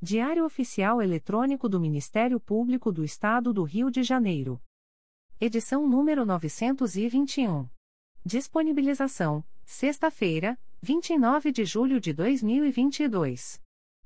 Diário 0.00 0.44
Oficial 0.44 1.02
Eletrônico 1.02 1.68
do 1.68 1.80
Ministério 1.80 2.38
Público 2.38 2.92
do 2.92 3.02
Estado 3.02 3.52
do 3.52 3.64
Rio 3.64 3.90
de 3.90 4.04
Janeiro. 4.04 4.62
Edição 5.40 5.88
número 5.88 6.24
921. 6.24 7.68
Disponibilização: 8.24 9.44
sexta-feira, 9.64 10.56
29 10.80 11.50
de 11.50 11.64
julho 11.64 12.00
de 12.00 12.12
2022. 12.12 13.60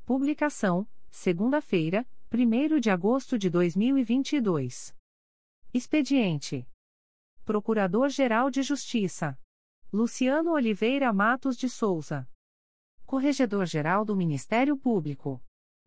Publicação: 0.07 0.89
segunda-feira, 1.11 2.09
1 2.33 2.81
de 2.81 2.89
agosto 2.89 3.39
de 3.39 3.51
2022. 3.51 4.97
Expediente: 5.75 6.67
Procurador-Geral 7.45 8.51
de 8.51 8.63
Justiça 8.63 9.39
Luciano 9.93 10.53
Oliveira 10.53 11.13
Matos 11.13 11.55
de 11.55 11.69
Souza. 11.69 12.27
Corregedor-Geral 13.05 14.07
do 14.07 14.17
Ministério 14.17 14.75
Público. 14.75 15.39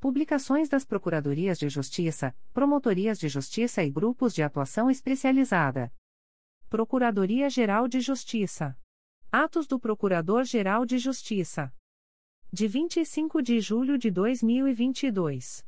Publicações 0.00 0.68
das 0.68 0.84
Procuradorias 0.84 1.58
de 1.58 1.68
Justiça, 1.68 2.32
Promotorias 2.54 3.18
de 3.18 3.28
Justiça 3.28 3.82
e 3.82 3.90
Grupos 3.90 4.32
de 4.32 4.44
Atuação 4.44 4.88
Especializada. 4.88 5.92
Procuradoria-Geral 6.68 7.88
de 7.88 8.00
Justiça. 8.00 8.78
Atos 9.32 9.66
do 9.66 9.76
Procurador-Geral 9.76 10.86
de 10.86 10.98
Justiça. 10.98 11.74
De 12.52 12.68
25 12.68 13.42
de 13.42 13.58
julho 13.58 13.98
de 13.98 14.08
2022. 14.08 15.66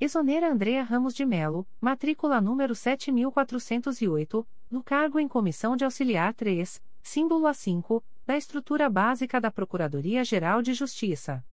Exonera 0.00 0.50
Andrea 0.50 0.82
Ramos 0.82 1.14
de 1.14 1.24
Melo, 1.24 1.64
matrícula 1.80 2.40
número 2.40 2.74
7408, 2.74 4.48
no 4.68 4.82
cargo 4.82 5.20
em 5.20 5.28
Comissão 5.28 5.76
de 5.76 5.84
Auxiliar 5.84 6.34
3, 6.34 6.82
símbolo 7.00 7.46
A5, 7.46 8.02
da 8.26 8.36
estrutura 8.36 8.90
básica 8.90 9.40
da 9.40 9.52
Procuradoria-Geral 9.52 10.60
de 10.60 10.74
Justiça 10.74 11.44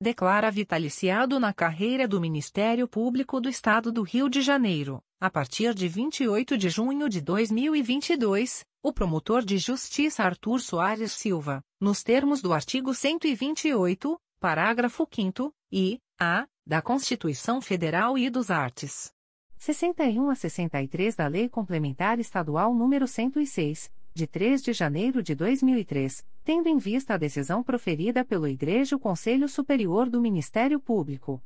declara 0.00 0.50
vitaliciado 0.50 1.38
na 1.38 1.52
carreira 1.52 2.08
do 2.08 2.20
Ministério 2.20 2.88
Público 2.88 3.38
do 3.38 3.50
Estado 3.50 3.92
do 3.92 4.02
Rio 4.02 4.30
de 4.30 4.40
Janeiro, 4.40 5.02
a 5.20 5.28
partir 5.28 5.74
de 5.74 5.86
28 5.86 6.56
de 6.56 6.70
junho 6.70 7.06
de 7.06 7.20
2022, 7.20 8.64
o 8.82 8.92
promotor 8.92 9.44
de 9.44 9.58
justiça 9.58 10.24
Arthur 10.24 10.58
Soares 10.60 11.12
Silva, 11.12 11.62
nos 11.78 12.02
termos 12.02 12.40
do 12.40 12.54
artigo 12.54 12.94
128, 12.94 14.18
parágrafo 14.40 15.06
5 15.12 15.52
e 15.70 16.00
a 16.18 16.46
da 16.66 16.80
Constituição 16.80 17.60
Federal 17.60 18.16
e 18.16 18.30
dos 18.30 18.50
Artes. 18.50 19.12
61 19.58 20.30
a 20.30 20.34
63 20.34 21.14
da 21.14 21.26
Lei 21.26 21.46
Complementar 21.46 22.18
Estadual 22.18 22.74
número 22.74 23.06
106, 23.06 23.90
de 24.12 24.26
3 24.26 24.62
de 24.62 24.72
janeiro 24.72 25.22
de 25.22 25.34
2003, 25.34 26.26
tendo 26.44 26.68
em 26.68 26.78
vista 26.78 27.14
a 27.14 27.16
decisão 27.16 27.62
proferida 27.62 28.24
pelo 28.24 28.48
Igreja 28.48 28.98
Conselho 28.98 29.48
Superior 29.48 30.08
do 30.08 30.20
Ministério 30.20 30.80
Público. 30.80 31.40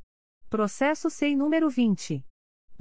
Processo 0.49 1.09
SEI 1.09 1.35
número 1.35 1.69
20. 1.69 2.25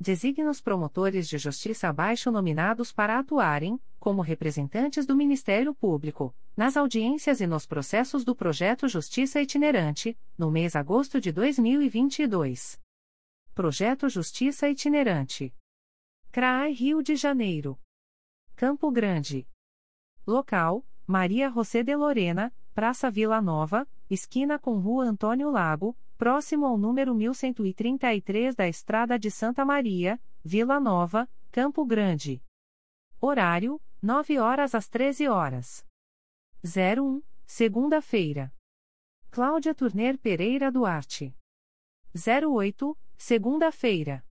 Designa 0.00 0.50
os 0.50 0.60
promotores 0.60 1.28
de 1.28 1.38
justiça 1.38 1.88
abaixo 1.88 2.32
nominados 2.32 2.90
para 2.90 3.16
atuarem, 3.16 3.78
como 4.00 4.22
representantes 4.22 5.06
do 5.06 5.14
Ministério 5.14 5.72
Público, 5.72 6.34
nas 6.56 6.76
audiências 6.76 7.40
e 7.40 7.46
nos 7.46 7.64
processos 7.64 8.24
do 8.24 8.34
projeto 8.34 8.88
Justiça 8.88 9.40
Itinerante, 9.40 10.18
no 10.36 10.50
mês 10.50 10.72
de 10.72 10.78
agosto 10.78 11.20
de 11.20 11.30
2022. 11.30 12.80
Projeto 13.60 14.08
Justiça 14.08 14.70
Itinerante. 14.70 15.54
CRAI 16.32 16.72
Rio 16.72 17.02
de 17.02 17.14
Janeiro. 17.14 17.78
Campo 18.56 18.90
Grande. 18.90 19.46
Local: 20.26 20.82
Maria 21.06 21.50
José 21.50 21.82
de 21.82 21.94
Lorena, 21.94 22.54
Praça 22.72 23.10
Vila 23.10 23.38
Nova, 23.42 23.86
esquina 24.08 24.58
com 24.58 24.78
Rua 24.78 25.04
Antônio 25.04 25.50
Lago, 25.50 25.94
próximo 26.16 26.64
ao 26.64 26.78
número 26.78 27.14
1133 27.14 28.54
da 28.54 28.66
Estrada 28.66 29.18
de 29.18 29.30
Santa 29.30 29.62
Maria, 29.62 30.18
Vila 30.42 30.80
Nova, 30.80 31.28
Campo 31.52 31.84
Grande. 31.84 32.42
Horário: 33.20 33.78
9 34.00 34.38
horas 34.38 34.74
às 34.74 34.88
13 34.88 35.28
horas. 35.28 35.86
01, 36.64 37.22
segunda-feira. 37.44 38.50
Cláudia 39.30 39.74
Turner 39.74 40.16
Pereira 40.16 40.72
Duarte. 40.72 41.36
08, 42.12 42.98
segunda-feira. 43.16 44.26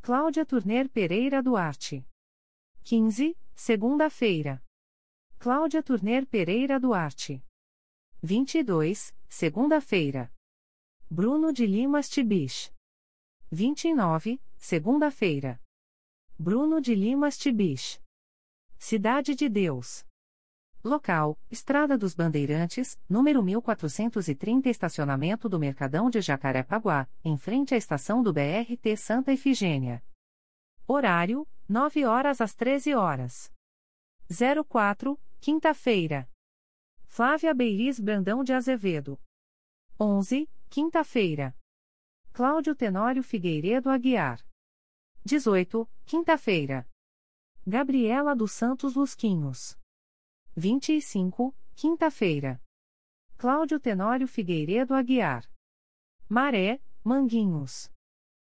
Cláudia 0.00 0.46
Turner 0.46 0.88
Pereira 0.88 1.42
Duarte. 1.42 2.06
15, 2.84 3.36
segunda-feira. 3.54 4.62
Cláudia 5.40 5.82
Turner 5.82 6.24
Pereira 6.24 6.78
Duarte. 6.78 7.44
22, 8.22 9.12
segunda-feira. 9.28 10.32
Bruno 11.10 11.52
de 11.52 11.66
Limas 11.66 12.08
Tibich. 12.08 12.72
29, 13.50 14.40
segunda-feira. 14.56 15.60
Bruno 16.38 16.80
de 16.80 16.94
Limas 16.94 17.36
Tibich. 17.36 18.00
Cidade 18.78 19.34
de 19.34 19.48
Deus. 19.48 20.06
Local: 20.82 21.38
Estrada 21.50 21.98
dos 21.98 22.14
Bandeirantes, 22.14 22.98
número 23.06 23.42
1430, 23.42 24.70
estacionamento 24.70 25.46
do 25.46 25.58
Mercadão 25.58 26.08
de 26.08 26.22
Jacarepaguá, 26.22 27.06
em 27.22 27.36
frente 27.36 27.74
à 27.74 27.76
estação 27.76 28.22
do 28.22 28.32
BRT 28.32 28.96
Santa 28.96 29.30
Efigênia. 29.30 30.02
Horário: 30.86 31.46
9 31.68 32.06
horas 32.06 32.40
às 32.40 32.54
13 32.54 32.94
horas. 32.94 33.52
04, 34.66 35.20
quinta-feira. 35.38 36.26
Flávia 37.04 37.52
Beiris 37.52 38.00
Brandão 38.00 38.42
de 38.42 38.54
Azevedo. 38.54 39.20
11, 40.00 40.48
quinta-feira. 40.70 41.54
Cláudio 42.32 42.74
Tenório 42.74 43.22
Figueiredo 43.22 43.90
Aguiar. 43.90 44.40
18, 45.26 45.86
quinta-feira. 46.06 46.88
Gabriela 47.66 48.34
dos 48.34 48.52
Santos 48.52 48.94
Lusquinhos. 48.94 49.79
25, 50.56 51.54
quinta-feira. 51.76 52.60
Cláudio 53.38 53.78
Tenório 53.78 54.26
Figueiredo 54.26 54.94
Aguiar. 54.94 55.48
Maré, 56.28 56.82
Manguinhos. 57.04 57.90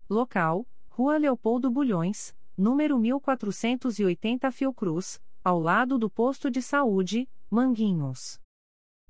Local: 0.09 0.65
Rua 0.89 1.17
Leopoldo 1.17 1.69
Bulhões, 1.69 2.35
número 2.57 2.97
1480 2.97 4.51
Fiocruz, 4.51 5.21
ao 5.43 5.59
lado 5.59 5.99
do 5.99 6.09
posto 6.09 6.49
de 6.49 6.61
saúde, 6.61 7.29
Manguinhos. 7.49 8.39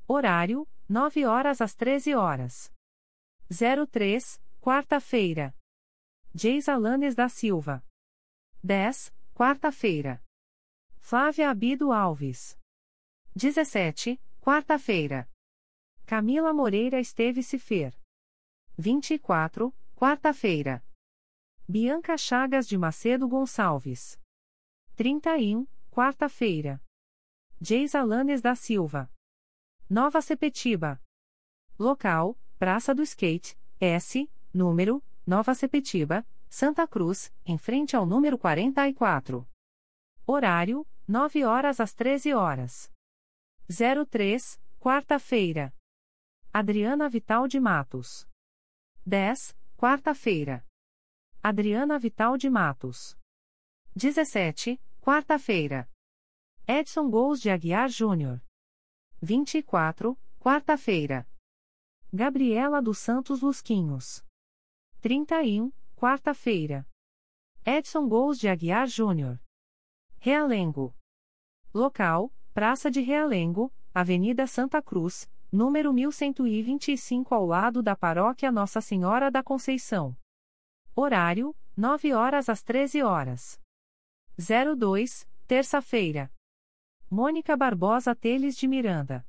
Horário: 0.08 0.68
9 0.90 1.26
horas 1.26 1.62
às 1.62 1.76
13 1.76 2.16
horas. 2.16 2.74
03, 3.90 4.42
quarta-feira. 4.60 5.56
Geis 6.34 6.68
Alanes 6.68 7.16
da 7.16 7.30
Silva. 7.30 7.86
10, 8.64 9.14
quarta-feira. 9.34 10.22
Flávia 11.00 11.50
Abido 11.50 11.92
Alves. 11.92 12.61
17, 13.34 14.20
quarta-feira. 14.42 15.26
Camila 16.06 16.52
Moreira 16.52 17.00
Esteve 17.00 17.42
Cifer. 17.42 17.98
24, 18.78 19.74
quarta-feira. 19.96 20.84
Bianca 21.66 22.18
Chagas 22.18 22.68
de 22.68 22.78
Macedo 22.78 23.30
Gonçalves. 23.30 24.20
31, 24.98 25.66
quarta-feira. 25.90 26.84
Geis 27.62 27.96
Alanes 27.96 28.42
da 28.42 28.54
Silva. 28.54 29.10
Nova 29.90 30.22
Sepetiba. 30.22 31.02
Local: 31.80 32.38
Praça 32.60 32.94
do 32.94 33.02
Skate, 33.02 33.58
S, 33.80 34.30
número, 34.54 35.02
Nova 35.26 35.56
Sepetiba, 35.56 36.28
Santa 36.50 36.86
Cruz, 36.86 37.34
em 37.46 37.58
frente 37.58 37.96
ao 37.96 38.06
número 38.06 38.38
44. 38.38 39.48
Horário: 40.28 40.86
9 41.08 41.46
horas 41.46 41.80
às 41.80 41.94
13 41.94 42.34
horas. 42.34 42.92
03, 43.70 44.60
quarta-feira. 44.80 45.74
Adriana 46.54 47.08
Vital 47.10 47.48
de 47.48 47.60
Matos. 47.60 48.28
10, 49.06 49.56
quarta-feira. 49.78 50.66
Adriana 51.42 51.98
Vital 51.98 52.38
de 52.38 52.50
Matos. 52.50 53.18
17, 53.96 54.80
quarta-feira. 55.00 55.90
Edson 56.68 57.10
Gous 57.10 57.42
de 57.42 57.50
Aguiar 57.50 57.90
Júnior. 57.90 58.42
24, 59.22 60.18
quarta-feira. 60.40 61.28
Gabriela 62.14 62.82
dos 62.82 63.00
Santos 63.00 63.42
Lusquinhos. 63.42 64.24
31, 65.02 65.72
quarta-feira. 65.96 66.86
Edson 67.66 68.08
Gous 68.08 68.38
de 68.40 68.50
Aguiar 68.50 68.88
Júnior. 68.88 69.40
Realengo. 70.20 70.94
Local: 71.74 72.32
Praça 72.54 72.92
de 72.92 73.00
Realengo, 73.00 73.74
Avenida 73.94 74.46
Santa 74.46 74.82
Cruz, 74.82 75.32
número 75.50 75.94
1125 75.94 77.34
ao 77.34 77.46
lado 77.46 77.82
da 77.82 77.96
Paróquia 77.96 78.52
Nossa 78.52 78.82
Senhora 78.82 79.32
da 79.32 79.42
Conceição. 79.42 80.18
Horário: 80.94 81.56
9 81.78 82.12
horas 82.14 82.50
às 82.50 82.62
13 82.62 83.04
horas. 83.04 83.58
02, 84.38 85.26
terça-feira. 85.48 86.30
Mônica 87.10 87.56
Barbosa 87.56 88.14
Teles 88.14 88.58
de 88.58 88.68
Miranda. 88.68 89.26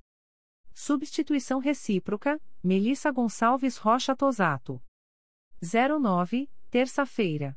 Substituição 0.75 1.61
recíproca: 1.61 2.43
Melissa 2.61 3.13
Gonçalves 3.13 3.77
Rocha 3.77 4.17
Tosato. 4.17 4.83
09, 5.63 6.51
terça-feira. 6.73 7.57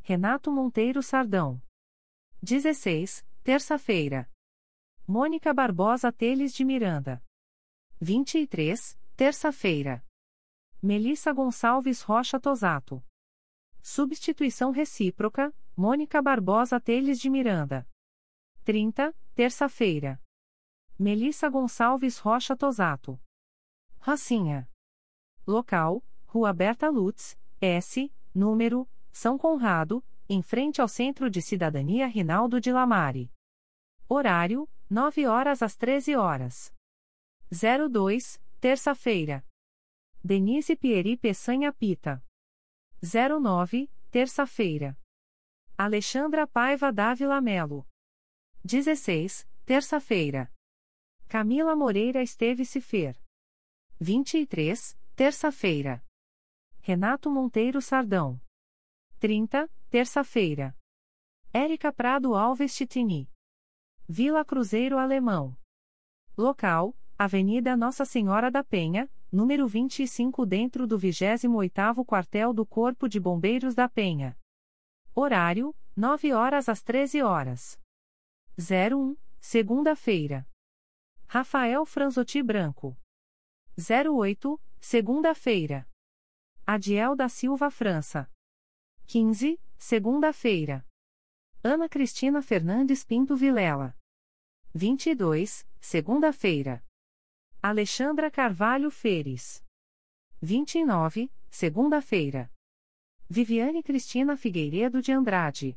Renato 0.00 0.50
Monteiro 0.50 1.02
Sardão. 1.02 1.60
16, 2.42 3.22
terça-feira. 3.44 4.26
Mônica 5.10 5.54
Barbosa 5.54 6.12
Teles 6.12 6.52
de 6.52 6.66
Miranda. 6.66 7.24
23, 7.98 9.00
terça-feira. 9.16 10.04
Melissa 10.82 11.32
Gonçalves 11.32 12.02
Rocha 12.02 12.38
Tosato. 12.38 13.02
Substituição 13.82 14.70
recíproca, 14.70 15.50
Mônica 15.74 16.20
Barbosa 16.20 16.78
Teles 16.78 17.18
de 17.18 17.30
Miranda. 17.30 17.88
30, 18.64 19.16
terça-feira. 19.34 20.22
Melissa 20.98 21.48
Gonçalves 21.48 22.18
Rocha 22.18 22.54
Tosato. 22.54 23.18
Rocinha. 23.98 24.70
Local, 25.46 26.04
Rua 26.26 26.52
Berta 26.52 26.90
Lutz, 26.90 27.34
S, 27.62 28.12
número, 28.34 28.86
São 29.10 29.38
Conrado, 29.38 30.04
em 30.28 30.42
frente 30.42 30.82
ao 30.82 30.86
Centro 30.86 31.30
de 31.30 31.40
Cidadania 31.40 32.06
Rinaldo 32.06 32.60
de 32.60 32.70
Lamare. 32.70 33.32
Horário, 34.06 34.68
9 34.90 35.26
horas 35.26 35.62
às 35.62 35.76
13 35.76 36.16
horas. 36.16 36.74
02, 37.50 38.40
terça-feira. 38.58 39.44
Denise 40.24 40.74
Pieri 40.76 41.14
Peçanha 41.14 41.70
Pita. 41.74 42.24
09, 43.02 43.90
terça-feira. 44.10 44.98
Alexandra 45.76 46.46
Paiva 46.46 46.90
Dávila 46.90 47.38
Melo. 47.40 47.86
16, 48.64 49.46
terça-feira. 49.66 50.50
Camila 51.28 51.76
Moreira 51.76 52.22
Esteve 52.22 52.64
Cifer. 52.64 53.14
23, 54.00 54.98
terça-feira. 55.14 56.02
Renato 56.80 57.30
Monteiro 57.30 57.82
Sardão. 57.82 58.40
30, 59.20 59.68
terça-feira. 59.90 60.74
Érica 61.52 61.92
Prado 61.92 62.34
Alves 62.34 62.74
Titini. 62.74 63.30
Vila 64.10 64.42
Cruzeiro 64.42 64.96
Alemão. 64.96 65.54
Local: 66.34 66.96
Avenida 67.18 67.76
Nossa 67.76 68.06
Senhora 68.06 68.50
da 68.50 68.64
Penha, 68.64 69.06
número 69.30 69.68
25, 69.68 70.46
dentro 70.46 70.86
do 70.86 70.98
28º 70.98 72.06
Quartel 72.06 72.54
do 72.54 72.64
Corpo 72.64 73.06
de 73.06 73.20
Bombeiros 73.20 73.74
da 73.74 73.86
Penha. 73.86 74.34
Horário: 75.14 75.76
9 75.94 76.32
horas 76.32 76.70
às 76.70 76.82
13 76.82 77.20
horas. 77.20 77.78
01, 78.56 79.14
segunda-feira. 79.38 80.48
Rafael 81.26 81.84
Franzotti 81.84 82.42
Branco. 82.42 82.96
08, 83.76 84.58
segunda-feira. 84.80 85.86
Adiel 86.66 87.14
da 87.14 87.28
Silva 87.28 87.70
França. 87.70 88.26
15, 89.06 89.60
segunda-feira. 89.76 90.82
Ana 91.62 91.90
Cristina 91.90 92.40
Fernandes 92.40 93.04
Pinto 93.04 93.36
Vilela. 93.36 93.97
22, 94.80 95.66
segunda-feira. 95.80 96.84
Alexandra 97.60 98.30
Carvalho 98.30 98.92
Feres. 98.92 99.60
29, 100.40 101.28
segunda-feira. 101.50 102.48
Viviane 103.28 103.82
Cristina 103.82 104.36
Figueiredo 104.36 105.02
de 105.02 105.10
Andrade. 105.10 105.76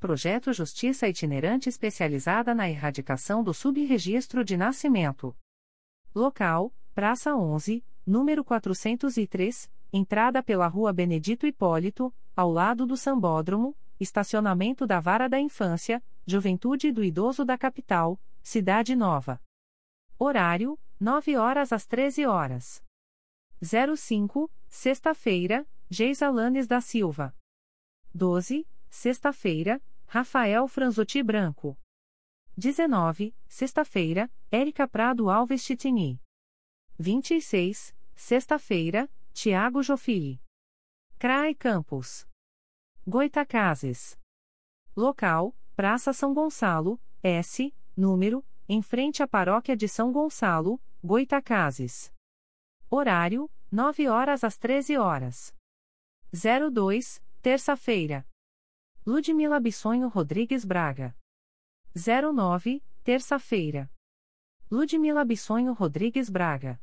Projeto 0.00 0.54
Justiça 0.54 1.06
Itinerante 1.06 1.68
especializada 1.68 2.54
na 2.54 2.66
erradicação 2.66 3.44
do 3.44 3.52
subregistro 3.52 4.42
de 4.42 4.56
nascimento. 4.56 5.36
Local: 6.14 6.74
Praça 6.94 7.36
11, 7.36 7.84
número 8.06 8.42
403, 8.42 9.70
entrada 9.92 10.42
pela 10.42 10.66
Rua 10.66 10.94
Benedito 10.94 11.46
Hipólito, 11.46 12.10
ao 12.34 12.50
lado 12.50 12.86
do 12.86 12.96
Sambódromo, 12.96 13.76
estacionamento 14.00 14.86
da 14.86 14.98
Vara 14.98 15.28
da 15.28 15.38
Infância, 15.38 16.02
Juventude 16.26 16.90
do 16.90 17.04
Idoso 17.04 17.44
da 17.44 17.58
Capital, 17.58 18.18
Cidade 18.42 18.96
Nova. 18.96 19.40
Horário: 20.18 20.78
9 20.98 21.36
horas 21.36 21.72
às 21.72 21.86
13 21.86 22.26
horas. 22.26 22.82
05, 23.60 24.50
sexta-feira, 24.68 25.66
Geisa 25.90 26.30
Lanes 26.30 26.66
da 26.66 26.80
Silva. 26.80 27.36
12, 28.14 28.66
sexta-feira, 28.88 29.82
Rafael 30.06 30.66
Franzotti 30.68 31.22
Branco. 31.22 31.78
19, 32.56 33.34
sexta-feira, 33.48 34.30
Érica 34.50 34.86
Prado 34.88 35.28
Alves 35.28 35.62
Chitini. 35.62 36.20
26, 36.98 37.94
sexta-feira, 38.14 39.10
Tiago 39.32 39.82
Jofili. 39.82 40.40
CRAE 41.18 41.54
Campos. 41.54 42.26
Goitacazes. 43.06 44.16
Local: 44.96 45.54
Praça 45.76 46.12
São 46.12 46.32
Gonçalo, 46.32 47.00
S, 47.20 47.74
número, 47.96 48.46
em 48.68 48.80
frente 48.80 49.24
à 49.24 49.26
Paróquia 49.26 49.76
de 49.76 49.88
São 49.88 50.12
Gonçalo, 50.12 50.80
Goitacazes. 51.02 52.12
Horário: 52.88 53.50
9 53.72 54.06
horas 54.06 54.44
às 54.44 54.56
13 54.56 54.96
horas. 54.96 55.52
02, 56.32 57.20
terça-feira. 57.42 58.24
Ludmila 59.04 59.58
Bissonho 59.58 60.06
Rodrigues 60.06 60.64
Braga. 60.64 61.12
09, 61.92 62.80
terça-feira. 63.02 63.90
Ludmila 64.70 65.24
Bissonho 65.24 65.72
Rodrigues 65.72 66.30
Braga. 66.30 66.80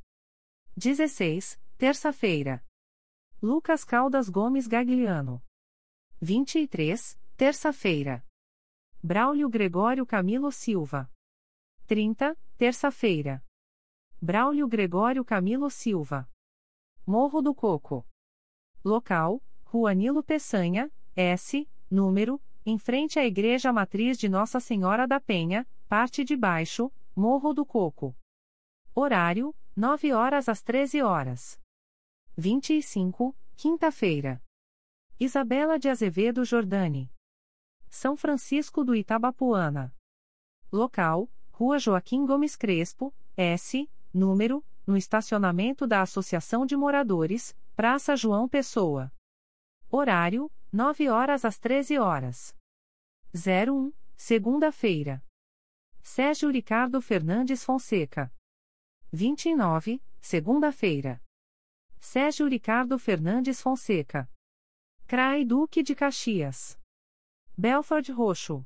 16, 0.76 1.58
terça-feira. 1.78 2.62
Lucas 3.42 3.86
Caldas 3.86 4.28
Gomes 4.28 4.68
Gagliano. 4.68 5.42
23, 6.20 7.18
terça-feira. 7.38 8.22
Braulio 9.04 9.50
Gregório 9.50 10.06
Camilo 10.06 10.52
Silva. 10.52 11.12
30, 11.88 12.38
terça-feira. 12.56 13.44
Braulio 14.22 14.68
Gregório 14.68 15.26
Camilo 15.26 15.72
Silva. 15.72 16.30
Morro 17.04 17.42
do 17.42 17.56
Coco. 17.56 18.06
Local: 18.86 19.42
Rua 19.64 19.96
Nilo 19.96 20.22
Peçanha, 20.22 20.92
S, 21.16 21.68
número, 21.90 22.40
em 22.64 22.78
frente 22.78 23.18
à 23.18 23.26
Igreja 23.26 23.74
Matriz 23.74 24.20
de 24.20 24.30
Nossa 24.30 24.60
Senhora 24.60 25.08
da 25.08 25.20
Penha, 25.20 25.68
parte 25.90 26.24
de 26.24 26.38
baixo, 26.38 26.92
Morro 27.16 27.54
do 27.56 27.66
Coco. 27.66 28.16
Horário: 28.94 29.56
9 29.76 30.14
horas 30.14 30.48
às 30.48 30.62
13 30.62 31.02
horas. 31.02 31.60
25, 32.38 33.36
quinta-feira. 33.58 34.40
Isabela 35.20 35.80
de 35.80 35.90
Azevedo 35.90 36.46
Jordani. 36.46 37.12
São 37.92 38.16
Francisco 38.16 38.86
do 38.86 38.96
Itabapuana. 38.96 39.94
Local: 40.72 41.30
Rua 41.52 41.78
Joaquim 41.78 42.26
Gomes 42.26 42.56
Crespo, 42.56 43.14
S, 43.36 43.88
número, 44.14 44.66
no 44.88 44.96
estacionamento 44.96 45.86
da 45.86 46.02
Associação 46.02 46.66
de 46.66 46.76
Moradores, 46.78 47.54
Praça 47.76 48.16
João 48.16 48.48
Pessoa. 48.48 49.14
Horário: 49.90 50.50
9 50.72 51.10
horas 51.10 51.44
às 51.44 51.60
13 51.60 52.00
horas. 52.00 52.56
01, 53.36 53.92
segunda-feira. 54.16 55.22
Sérgio 56.02 56.50
Ricardo 56.50 57.02
Fernandes 57.02 57.64
Fonseca. 57.64 58.34
29, 59.12 60.02
segunda-feira. 60.22 61.22
Sérgio 62.00 62.48
Ricardo 62.48 62.98
Fernandes 62.98 63.62
Fonseca. 63.62 64.32
CRAI 65.06 65.44
Duque 65.44 65.84
de 65.84 65.94
Caxias. 65.94 66.81
Belford 67.62 68.12
Roxo. 68.12 68.66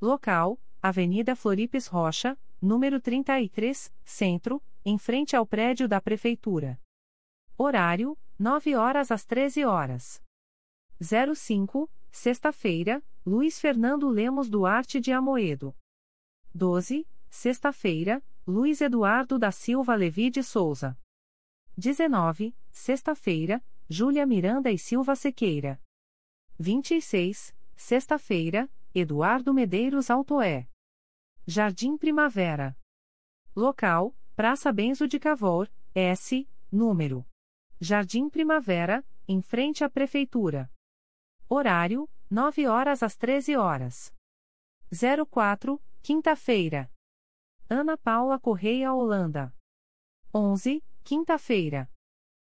Local: 0.00 0.58
Avenida 0.80 1.36
Floripes 1.36 1.86
Rocha, 1.86 2.34
número 2.62 2.98
33, 2.98 3.92
Centro, 4.06 4.62
em 4.86 4.96
frente 4.96 5.36
ao 5.36 5.46
prédio 5.46 5.86
da 5.86 6.00
Prefeitura. 6.00 6.80
Horário: 7.58 8.16
9 8.38 8.74
horas 8.74 9.10
às 9.10 9.26
13 9.26 9.66
horas. 9.66 10.22
05, 10.98 11.90
sexta-feira, 12.10 13.04
Luiz 13.26 13.60
Fernando 13.60 14.08
Lemos 14.08 14.48
Duarte 14.48 14.98
de 14.98 15.12
Amoedo. 15.12 15.76
12, 16.54 17.06
sexta-feira, 17.28 18.24
Luiz 18.46 18.80
Eduardo 18.80 19.38
da 19.38 19.52
Silva 19.52 19.94
Levi 19.94 20.30
de 20.30 20.42
Souza. 20.42 20.98
19, 21.76 22.56
sexta-feira, 22.70 23.62
Júlia 23.90 24.24
Miranda 24.24 24.72
e 24.72 24.78
Silva 24.78 25.14
Sequeira. 25.14 25.78
26, 26.58 27.54
sexta-feira, 27.76 28.68
Eduardo 28.94 29.52
Medeiros 29.52 30.10
Altoé. 30.10 30.68
Jardim 31.46 31.96
Primavera. 31.96 32.76
Local: 33.54 34.16
Praça 34.34 34.72
Benzo 34.72 35.06
de 35.06 35.20
Cavour, 35.20 35.70
S, 35.94 36.48
número. 36.72 37.24
Jardim 37.80 38.28
Primavera, 38.28 39.04
em 39.28 39.40
frente 39.40 39.84
à 39.84 39.90
Prefeitura. 39.90 40.72
Horário: 41.48 42.08
9 42.30 42.66
horas 42.66 43.02
às 43.02 43.16
13 43.16 43.56
horas. 43.56 44.12
04, 45.30 45.80
quinta-feira. 46.02 46.90
Ana 47.68 47.96
Paula 47.96 48.40
Correia 48.40 48.92
Holanda. 48.92 49.54
11, 50.34 50.82
quinta-feira. 51.04 51.90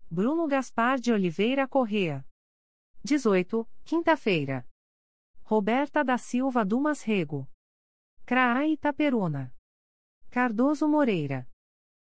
Bruno 0.10 0.48
Gaspar 0.48 1.00
de 1.00 1.12
Oliveira 1.12 1.68
Correa. 1.68 2.26
18, 3.04 3.68
quinta-feira. 3.84 4.66
Roberta 5.50 6.04
da 6.04 6.18
Silva 6.18 6.66
Dumas 6.66 7.04
Rego. 7.04 7.48
CRAA 8.26 8.68
Itaperuna. 8.68 9.56
Cardoso 10.30 10.90
Moreira. 10.90 11.50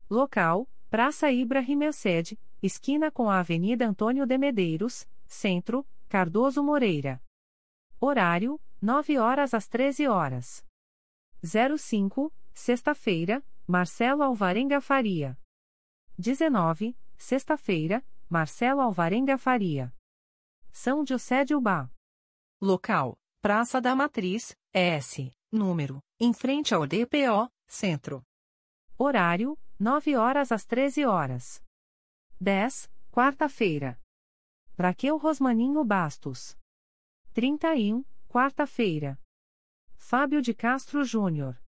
Local: 0.09 0.69
Praça 0.89 1.31
Ibrahim 1.31 1.83
Elsed, 1.83 2.37
esquina 2.61 3.09
com 3.09 3.29
a 3.29 3.39
Avenida 3.39 3.87
Antônio 3.87 4.25
de 4.25 4.37
Medeiros, 4.37 5.07
Centro, 5.25 5.87
Cardoso 6.09 6.61
Moreira. 6.61 7.23
Horário: 8.01 8.59
9 8.81 9.17
horas 9.17 9.53
às 9.53 9.65
13 9.65 10.09
horas. 10.09 10.65
05, 11.41 12.33
sexta-feira, 12.53 13.41
Marcelo 13.65 14.23
Alvarenga 14.23 14.81
Faria. 14.81 15.39
19, 16.17 16.97
sexta-feira, 17.17 18.05
Marcelo 18.29 18.81
Alvarenga 18.81 19.37
Faria. 19.37 19.95
São 20.69 21.05
José 21.05 21.45
de 21.45 21.55
Ubá. 21.55 21.89
Local: 22.59 23.17
Praça 23.43 23.81
da 23.81 23.95
Matriz, 23.95 24.55
S. 24.71 25.33
Número: 25.51 25.99
em 26.19 26.31
frente 26.31 26.75
ao 26.75 26.85
DPO, 26.85 27.51
Centro. 27.65 28.23
Horário: 28.95 29.57
9 29.79 30.15
horas 30.15 30.51
às 30.51 30.63
13 30.63 31.05
horas. 31.05 31.59
10, 32.39 32.87
quarta-feira. 33.09 33.99
Raquel 34.77 35.17
Rosmaninho 35.17 35.83
Bastos. 35.83 36.55
31, 37.33 38.05
quarta-feira. 38.29 39.19
Fábio 39.95 40.39
de 40.39 40.53
Castro 40.53 41.03
Júnior. 41.03 41.59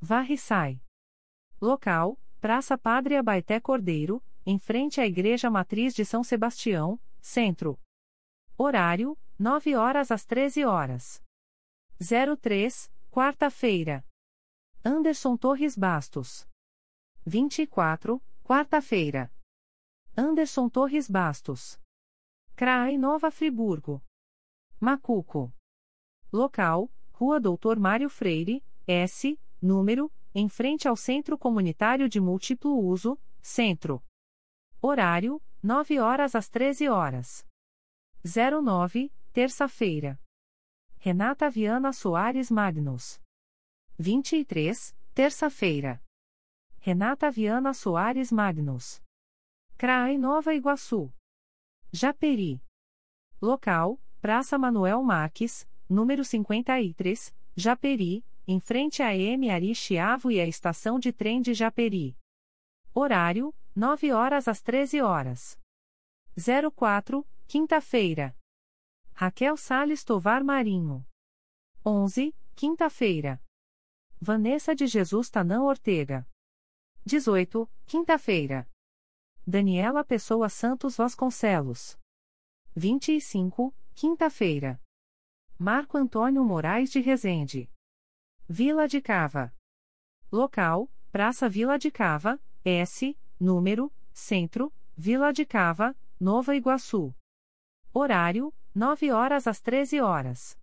Varre-sai. 0.00 0.80
Local: 1.60 2.16
Praça 2.40 2.78
Padre 2.78 3.16
Abaité 3.16 3.58
Cordeiro, 3.58 4.22
em 4.46 4.56
frente 4.56 5.00
à 5.00 5.06
Igreja 5.06 5.50
Matriz 5.50 5.94
de 5.94 6.04
São 6.04 6.22
Sebastião, 6.22 6.96
Centro. 7.20 7.76
Horário: 8.56 9.18
9 9.44 9.74
horas 9.74 10.12
às 10.12 10.24
13 10.24 10.64
horas. 10.64 11.20
03, 11.98 12.88
Quarta-feira. 13.10 14.06
Anderson 14.84 15.36
Torres 15.36 15.76
Bastos. 15.76 16.46
24, 17.26 18.22
quarta-feira. 18.44 19.32
Anderson 20.16 20.68
Torres 20.68 21.10
Bastos. 21.10 21.76
CRAI 22.54 22.96
Nova 22.96 23.32
Friburgo. 23.32 24.00
Macuco. 24.78 25.52
Local: 26.32 26.88
Rua 27.12 27.40
Doutor 27.40 27.80
Mário 27.80 28.08
Freire, 28.08 28.64
S, 28.86 29.36
número, 29.60 30.08
em 30.32 30.48
frente 30.48 30.86
ao 30.86 30.94
Centro 30.94 31.36
Comunitário 31.36 32.08
de 32.08 32.20
Múltiplo 32.20 32.78
Uso, 32.78 33.18
Centro. 33.40 34.04
Horário: 34.80 35.42
9 35.60 35.98
horas 35.98 36.36
às 36.36 36.48
13 36.48 36.88
horas. 36.88 37.44
09, 38.24 39.10
terça-feira. 39.32 40.20
Renata 40.98 41.48
Viana 41.48 41.90
Soares 41.94 42.50
Magnus. 42.50 43.18
23, 43.98 44.94
terça-feira. 45.14 46.02
Renata 46.78 47.30
Viana 47.30 47.72
Soares 47.72 48.30
Magnus. 48.30 49.02
CRAI 49.78 50.18
Nova 50.18 50.52
Iguaçu. 50.54 51.10
Japeri. 51.90 52.62
Local: 53.40 53.98
Praça 54.20 54.58
Manuel 54.58 55.02
Marques, 55.02 55.66
número 55.88 56.24
53, 56.24 57.34
Japeri, 57.56 58.22
em 58.46 58.60
frente 58.60 59.02
à 59.02 59.16
M. 59.16 59.50
Ari 59.50 59.74
Chiavo 59.74 60.30
e 60.30 60.40
à 60.40 60.46
estação 60.46 60.98
de 60.98 61.10
trem 61.10 61.40
de 61.40 61.54
Japeri. 61.54 62.18
Horário: 62.92 63.54
9 63.74 64.12
horas 64.12 64.46
às 64.46 64.60
13 64.60 65.00
horas. 65.00 65.58
04, 66.76 67.26
quinta-feira. 67.48 68.36
Raquel 69.14 69.56
Sales 69.56 70.04
Tovar 70.04 70.42
Marinho. 70.42 71.06
11, 71.84 72.34
quinta-feira. 72.56 73.40
Vanessa 74.20 74.74
de 74.74 74.86
Jesus 74.86 75.28
Tanã 75.28 75.62
Ortega. 75.62 76.26
18, 77.04 77.70
quinta-feira. 77.86 78.68
Daniela 79.46 80.04
Pessoa 80.04 80.48
Santos 80.48 80.96
Vasconcelos. 80.96 81.98
25, 82.74 83.74
quinta-feira. 83.94 84.80
Marco 85.58 85.98
Antônio 85.98 86.44
Moraes 86.44 86.90
de 86.90 87.00
Rezende. 87.00 87.70
Vila 88.48 88.88
de 88.88 89.00
Cava. 89.00 89.54
Local: 90.30 90.90
Praça 91.10 91.48
Vila 91.48 91.78
de 91.78 91.90
Cava, 91.90 92.40
S, 92.64 93.16
número, 93.38 93.92
Centro, 94.12 94.72
Vila 94.96 95.32
de 95.32 95.44
Cava, 95.44 95.96
Nova 96.18 96.56
Iguaçu. 96.56 97.14
Horário: 97.92 98.54
9 98.74 99.12
horas 99.12 99.46
às 99.46 99.60
13 99.60 100.00
horas. 100.00 100.58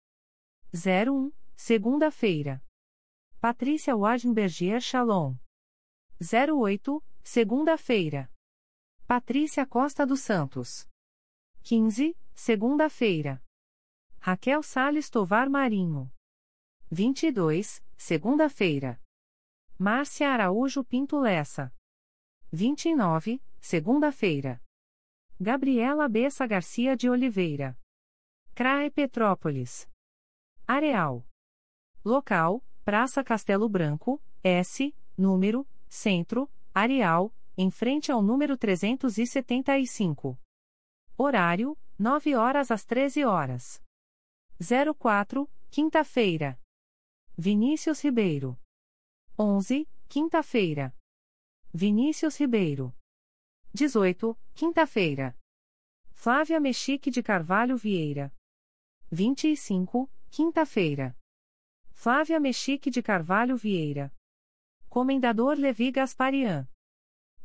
01, 0.74 1.32
segunda-feira. 1.56 2.60
Patrícia 3.40 3.96
Wagenbergier 3.96 4.80
Shalom. 4.82 5.38
08, 6.20 7.04
segunda-feira. 7.24 8.28
Patrícia 9.06 9.64
Costa 9.64 10.08
dos 10.08 10.22
Santos. 10.22 10.90
15, 11.62 12.18
segunda-feira. 12.34 13.44
Raquel 14.20 14.64
Sales 14.64 15.12
Tovar 15.12 15.48
Marinho. 15.48 16.12
22, 16.90 17.84
segunda-feira. 17.96 19.00
Márcia 19.78 20.30
Araújo 20.30 20.84
Pinto 20.84 21.20
Lessa. 21.20 21.72
29, 22.52 23.40
segunda-feira. 23.62 24.60
Gabriela 25.40 26.10
Bessa 26.10 26.48
Garcia 26.48 26.98
de 26.98 27.08
Oliveira. 27.08 27.80
CRAE 28.60 28.92
Petrópolis. 28.92 29.88
Areal. 30.68 31.26
Local: 32.04 32.62
Praça 32.84 33.24
Castelo 33.24 33.70
Branco, 33.70 34.22
S, 34.44 34.94
número, 35.18 35.66
Centro, 35.88 36.52
Areal, 36.74 37.34
em 37.58 37.72
frente 37.72 38.12
ao 38.12 38.22
número 38.22 38.58
375. 38.58 40.38
Horário: 41.18 41.78
9 41.98 42.36
horas 42.36 42.70
às 42.70 42.84
13 42.84 43.24
horas. 43.24 43.82
04, 44.94 45.50
quinta-feira. 45.72 46.60
Vinícius 47.38 48.04
Ribeiro. 48.04 48.60
11, 49.40 49.88
quinta-feira. 50.10 50.94
Vinícius 51.74 52.38
Ribeiro. 52.38 52.94
18, 53.74 54.38
quinta-feira. 54.54 55.34
Flávia 56.12 56.60
Mexique 56.60 57.10
de 57.10 57.24
Carvalho 57.24 57.78
Vieira. 57.78 58.34
25, 59.12 60.08
quinta-feira. 60.30 61.18
Flávia 61.92 62.40
Mexique 62.40 62.92
de 62.92 63.02
Carvalho 63.02 63.58
Vieira. 63.58 64.14
Comendador 64.88 65.58
Levi 65.58 65.90
Gasparian. 65.90 66.70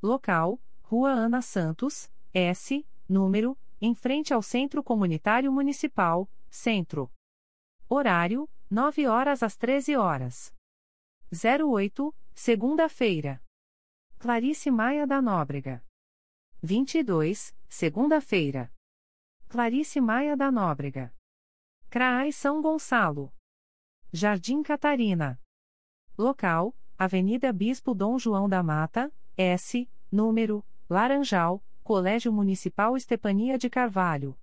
Local: 0.02 0.60
Rua 0.82 1.10
Ana 1.12 1.40
Santos, 1.40 2.10
S, 2.34 2.86
número, 3.08 3.58
em 3.80 3.94
frente 3.94 4.34
ao 4.34 4.42
Centro 4.42 4.84
Comunitário 4.84 5.50
Municipal, 5.50 6.30
Centro. 6.50 7.10
Horário: 7.88 8.46
9 8.70 9.06
horas 9.06 9.42
às 9.42 9.56
13 9.56 9.96
horas. 9.96 10.54
08, 11.32 12.14
segunda-feira. 12.34 13.42
Clarice 14.18 14.70
Maia 14.70 15.06
da 15.06 15.22
Nóbrega. 15.22 15.82
22, 16.62 17.56
segunda-feira. 17.70 18.70
Clarice 19.48 19.98
Maia 19.98 20.36
da 20.36 20.52
Nóbrega. 20.52 21.10
CRAI 21.94 22.32
São 22.32 22.60
Gonçalo. 22.60 23.32
Jardim 24.12 24.64
Catarina. 24.64 25.40
Local: 26.18 26.74
Avenida 26.98 27.52
Bispo 27.52 27.94
Dom 27.94 28.18
João 28.18 28.48
da 28.48 28.64
Mata, 28.64 29.14
S, 29.36 29.88
número, 30.10 30.66
Laranjal, 30.90 31.62
Colégio 31.84 32.32
Municipal 32.32 32.96
Estepania 32.96 33.56
de 33.56 33.70
Carvalho. 33.70 34.36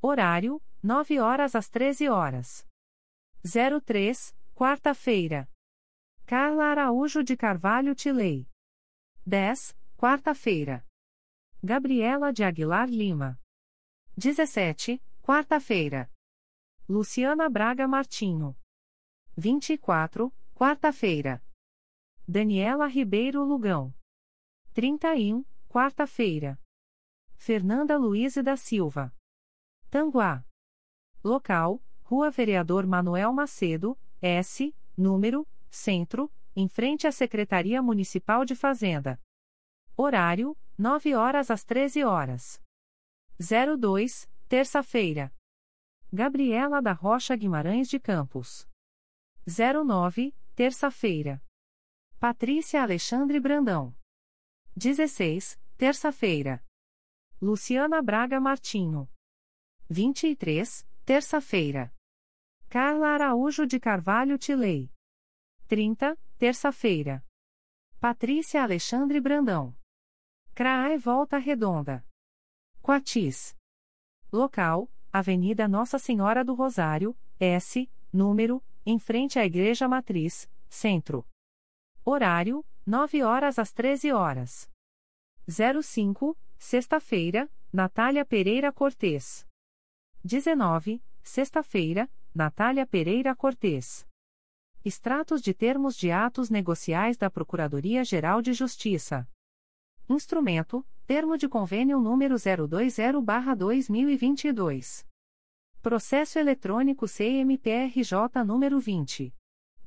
Horário: 0.00 0.58
9 0.82 1.20
horas 1.20 1.54
às 1.54 1.68
13 1.68 2.08
horas. 2.08 2.66
03, 3.84 4.34
quarta-feira. 4.54 5.46
Carla 6.24 6.64
Araújo 6.64 7.22
de 7.22 7.36
Carvalho 7.36 7.94
Tilei. 7.94 8.48
10, 9.26 9.76
quarta-feira. 9.98 10.82
Gabriela 11.62 12.32
de 12.32 12.42
Aguilar 12.42 12.88
Lima. 12.88 13.38
17, 14.16 14.98
quarta-feira. 15.20 16.10
Luciana 16.90 17.48
Braga 17.48 17.86
Martinho. 17.86 18.56
24, 19.36 20.34
quarta-feira. 20.56 21.40
Daniela 22.26 22.88
Ribeiro 22.88 23.44
Lugão. 23.44 23.94
31, 24.74 25.44
quarta-feira. 25.68 26.58
Fernanda 27.36 27.96
Luiz 27.96 28.34
da 28.42 28.56
Silva. 28.56 29.14
Tanguá. 29.88 30.44
Local: 31.22 31.80
Rua 32.02 32.28
Vereador 32.28 32.84
Manuel 32.88 33.32
Macedo, 33.32 33.96
S, 34.20 34.74
número, 34.96 35.46
Centro, 35.70 36.28
em 36.56 36.66
frente 36.68 37.06
à 37.06 37.12
Secretaria 37.12 37.80
Municipal 37.80 38.44
de 38.44 38.56
Fazenda. 38.56 39.16
Horário: 39.96 40.56
9 40.76 41.14
horas 41.14 41.52
às 41.52 41.62
13 41.62 42.02
horas. 42.02 42.60
02, 43.38 44.28
terça-feira. 44.48 45.32
Gabriela 46.12 46.82
da 46.82 46.92
Rocha 46.92 47.36
Guimarães 47.36 47.88
de 47.88 48.00
Campos. 48.00 48.68
09, 49.46 50.34
terça-feira. 50.56 51.40
Patrícia 52.18 52.82
Alexandre 52.82 53.38
Brandão. 53.38 53.96
16, 54.76 55.56
terça-feira. 55.78 56.64
Luciana 57.40 58.02
Braga 58.02 58.40
Martinho. 58.40 59.08
23, 59.88 60.84
terça-feira. 61.04 61.94
Carla 62.68 63.10
Araújo 63.10 63.64
de 63.64 63.78
Carvalho 63.78 64.36
Tilei. 64.36 64.92
30, 65.68 66.18
terça-feira. 66.36 67.24
Patrícia 68.00 68.64
Alexandre 68.64 69.20
Brandão. 69.20 69.76
CRAE 70.56 70.98
Volta 70.98 71.38
Redonda. 71.38 72.04
Quatis. 72.82 73.56
Local: 74.32 74.90
Avenida 75.12 75.66
Nossa 75.66 75.98
Senhora 75.98 76.44
do 76.44 76.54
Rosário, 76.54 77.16
S, 77.40 77.90
número, 78.12 78.62
em 78.86 78.96
frente 78.96 79.40
à 79.40 79.44
Igreja 79.44 79.88
Matriz, 79.88 80.48
Centro. 80.68 81.26
Horário: 82.04 82.64
9 82.86 83.24
horas 83.24 83.58
às 83.58 83.72
13 83.72 84.12
horas. 84.12 84.70
05, 85.48 86.38
sexta-feira, 86.56 87.50
Natália 87.72 88.24
Pereira 88.24 88.72
Cortês. 88.72 89.44
19, 90.24 91.02
sexta-feira, 91.24 92.08
Natália 92.32 92.86
Pereira 92.86 93.34
Cortês. 93.34 94.06
Extratos 94.84 95.42
de 95.42 95.52
termos 95.52 95.96
de 95.96 96.12
atos 96.12 96.50
negociais 96.50 97.16
da 97.16 97.28
Procuradoria-Geral 97.28 98.40
de 98.40 98.52
Justiça. 98.52 99.28
Instrumento: 100.08 100.86
Termo 101.10 101.34
de 101.36 101.48
Convênio 101.48 101.98
número 101.98 102.36
020-2022. 102.36 105.04
Processo 105.82 106.38
eletrônico 106.38 107.08
CMPRJ 107.08 108.44
número 108.46 108.78
20. 108.78 109.34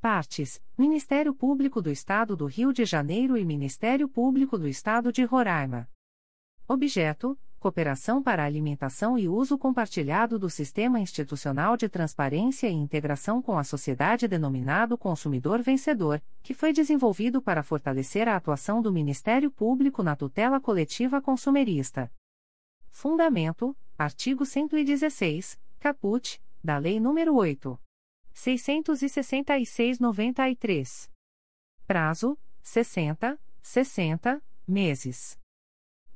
Partes: 0.00 0.62
Ministério 0.78 1.34
Público 1.34 1.82
do 1.82 1.90
Estado 1.90 2.36
do 2.36 2.46
Rio 2.46 2.72
de 2.72 2.84
Janeiro 2.84 3.36
e 3.36 3.44
Ministério 3.44 4.08
Público 4.08 4.56
do 4.56 4.68
Estado 4.68 5.10
de 5.10 5.24
Roraima. 5.24 5.90
Objeto: 6.68 7.36
Cooperação 7.60 8.20
para 8.22 8.42
a 8.42 8.46
alimentação 8.46 9.18
e 9.18 9.28
uso 9.28 9.58
compartilhado 9.58 10.38
do 10.38 10.48
Sistema 10.48 10.98
Institucional 10.98 11.76
de 11.76 11.90
Transparência 11.90 12.68
e 12.68 12.72
Integração 12.72 13.42
com 13.42 13.58
a 13.58 13.64
Sociedade 13.64 14.26
denominado 14.26 14.96
Consumidor 14.96 15.60
Vencedor, 15.60 16.22
que 16.42 16.54
foi 16.54 16.72
desenvolvido 16.72 17.42
para 17.42 17.62
fortalecer 17.62 18.26
a 18.28 18.36
atuação 18.36 18.80
do 18.80 18.90
Ministério 18.90 19.50
Público 19.50 20.02
na 20.02 20.16
tutela 20.16 20.58
coletiva 20.58 21.20
consumerista. 21.20 22.10
Fundamento: 22.88 23.76
artigo 23.98 24.46
116, 24.46 25.60
caput, 25.78 26.42
da 26.64 26.78
Lei 26.78 26.98
nº 26.98 27.30
8. 27.30 27.78
666-93. 28.34 31.10
Prazo: 31.86 32.38
60, 32.62 33.38
60 33.60 34.42
meses. 34.66 35.38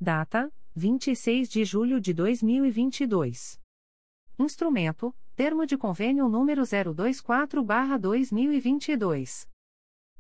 Data: 0.01 0.51
26 0.77 1.49
de 1.49 1.65
julho 1.65 2.01
de 2.01 2.13
2022. 2.13 3.61
Instrumento: 4.37 5.15
Termo 5.37 5.65
de 5.67 5.79
Convênio 5.79 6.29
número 6.29 6.63
024/2022. 6.63 9.49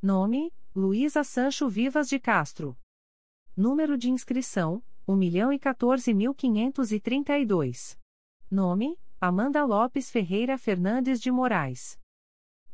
Nome: 0.00 0.50
Luísa 0.74 1.22
Sancho 1.22 1.68
Vivas 1.68 2.08
de 2.08 2.18
Castro. 2.18 2.74
Número 3.54 3.98
de 3.98 4.10
inscrição: 4.10 4.82
1.014.532. 5.06 7.98
Nome: 8.50 8.98
Amanda 9.20 9.66
Lopes 9.66 10.10
Ferreira 10.10 10.56
Fernandes 10.56 11.20
de 11.20 11.30
Moraes. 11.30 12.00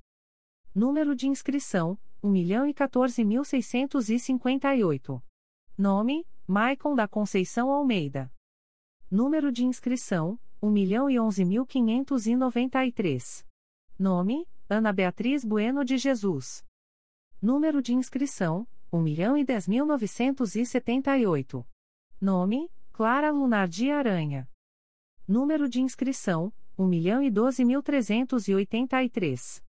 Número 0.74 1.14
de 1.14 1.28
inscrição: 1.28 1.98
1.014.658. 2.24 5.22
Nome: 5.76 6.26
Maicon 6.46 6.94
da 6.94 7.06
Conceição 7.06 7.70
Almeida. 7.70 8.32
Número 9.10 9.52
de 9.52 9.66
inscrição: 9.66 10.40
1.011.593. 10.62 13.46
Nome: 13.98 14.46
Ana 14.68 14.92
Beatriz 14.92 15.42
Bueno 15.44 15.84
de 15.84 15.96
Jesus. 15.96 16.64
Número 17.40 17.80
de 17.80 17.94
inscrição: 17.94 18.66
1.010.978. 18.92 21.64
Nome: 22.20 22.68
Clara 22.92 23.30
Lunardi 23.30 23.90
Aranha. 23.90 24.46
Número 25.26 25.66
de 25.68 25.80
inscrição: 25.80 26.52
1.012.383. 26.78 29.62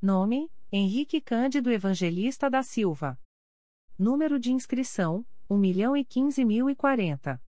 Nome: 0.00 0.48
Henrique 0.70 1.20
Cândido 1.20 1.68
Evangelista 1.70 2.48
da 2.50 2.62
Silva. 2.62 3.18
Número 3.98 4.38
de 4.38 4.52
inscrição: 4.52 5.26
1.015.040. 5.48 7.40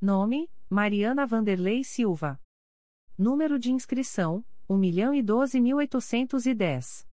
Nome: 0.00 0.50
Mariana 0.72 1.26
Vanderlei 1.26 1.82
Silva. 1.82 2.40
Número 3.18 3.58
de 3.58 3.72
inscrição: 3.72 4.44
1.012.810. 4.68 7.08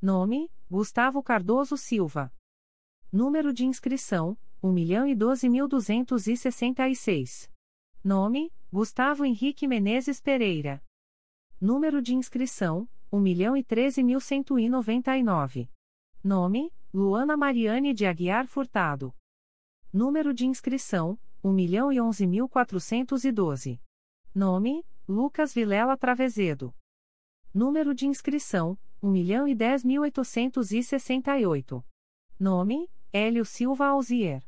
Nome: 0.00 0.50
Gustavo 0.70 1.22
Cardoso 1.22 1.76
Silva. 1.76 2.32
Número 3.12 3.52
de 3.52 3.66
inscrição: 3.66 4.34
1.012.266. 4.64 7.50
Nome: 8.02 8.50
Gustavo 8.72 9.26
Henrique 9.26 9.68
Menezes 9.68 10.18
Pereira. 10.18 10.82
Número 11.60 12.00
de 12.00 12.14
inscrição: 12.14 12.88
1.013.199. 13.12 15.68
Nome: 16.24 16.72
Luana 16.94 17.36
Mariane 17.36 17.92
de 17.92 18.06
Aguiar 18.06 18.46
Furtado. 18.46 19.14
Número 19.92 20.32
de 20.32 20.46
inscrição: 20.46 21.18
1.011.412. 21.44 23.80
Nome: 24.34 24.86
Lucas 25.08 25.52
Vilela 25.52 25.96
Travezedo. 25.96 26.72
Número 27.52 27.92
de 27.94 28.06
inscrição: 28.06 28.78
1.010.868. 29.02 31.84
Nome: 32.38 32.88
Hélio 33.12 33.44
Silva 33.44 33.88
Alzier. 33.88 34.46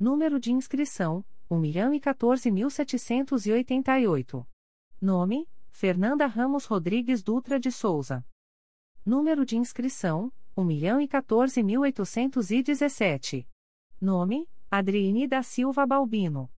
Número 0.00 0.40
de 0.40 0.50
inscrição: 0.50 1.22
1.014.788. 1.52 4.46
Nome: 5.00 5.48
Fernanda 5.70 6.26
Ramos 6.26 6.64
Rodrigues 6.64 7.22
Dutra 7.22 7.60
de 7.60 7.70
Souza. 7.70 8.26
Número 9.04 9.44
de 9.44 9.58
inscrição: 9.58 10.32
1.014.817. 10.56 13.46
Nome: 14.00 14.48
Adriene 14.70 15.28
da 15.28 15.42
Silva 15.42 15.84
Balbino. 15.84 16.50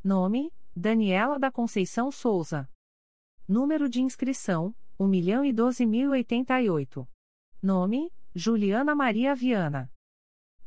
Nome: 0.04 0.54
Daniela 0.76 1.36
da 1.36 1.50
Conceição 1.50 2.12
Souza. 2.12 2.70
Número 3.48 3.88
de 3.88 4.00
inscrição: 4.00 4.72
1.012.088. 4.98 7.04
Nome: 7.60 8.12
Juliana 8.32 8.94
Maria 8.94 9.34
Viana. 9.34 9.92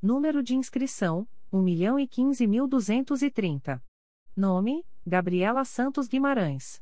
Número 0.01 0.43
de 0.43 0.53
inscrição: 0.53 1.25
1.015.230. 1.53 3.81
Nome: 4.35 4.83
Gabriela 5.05 5.63
Santos 5.63 6.07
Guimarães. 6.07 6.81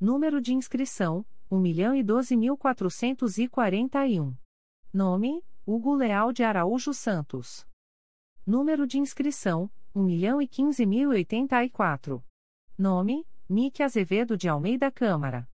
Número 0.00 0.40
de 0.40 0.52
inscrição: 0.52 1.24
1.012.441. 1.50 4.36
Nome: 4.92 5.44
Hugo 5.64 5.94
Leal 5.94 6.32
de 6.32 6.42
Araújo 6.42 6.92
Santos. 6.92 7.64
Número 8.44 8.84
de 8.86 8.98
inscrição: 8.98 9.70
1.015.084. 9.94 12.22
Nome: 12.76 13.24
Nick 13.48 13.80
Azevedo 13.82 14.36
de 14.36 14.46
Almeida 14.48 14.90
Câmara. 14.90 15.48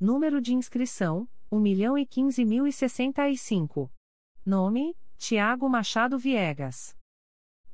Número 0.00 0.40
de 0.40 0.54
inscrição: 0.54 1.28
1.015.065. 1.52 3.90
Nome: 4.46 4.96
Tiago 5.18 5.68
Machado 5.68 6.18
Viegas. 6.18 6.96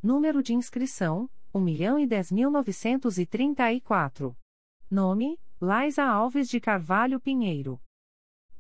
Número 0.03 0.43
de 0.43 0.55
inscrição: 0.55 1.31
1.010.934. 1.55 4.35
Nome: 4.91 5.39
Laisa 5.61 6.05
Alves 6.05 6.49
de 6.49 6.59
Carvalho 6.61 7.21
Pinheiro. 7.21 7.81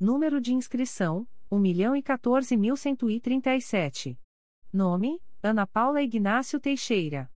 Número 0.00 0.40
de 0.40 0.54
inscrição: 0.54 1.28
1.014.137. 1.50 4.18
Nome: 4.72 5.20
Ana 5.42 5.66
Paula 5.66 6.00
Ignácio 6.02 6.58
Teixeira. 6.58 7.30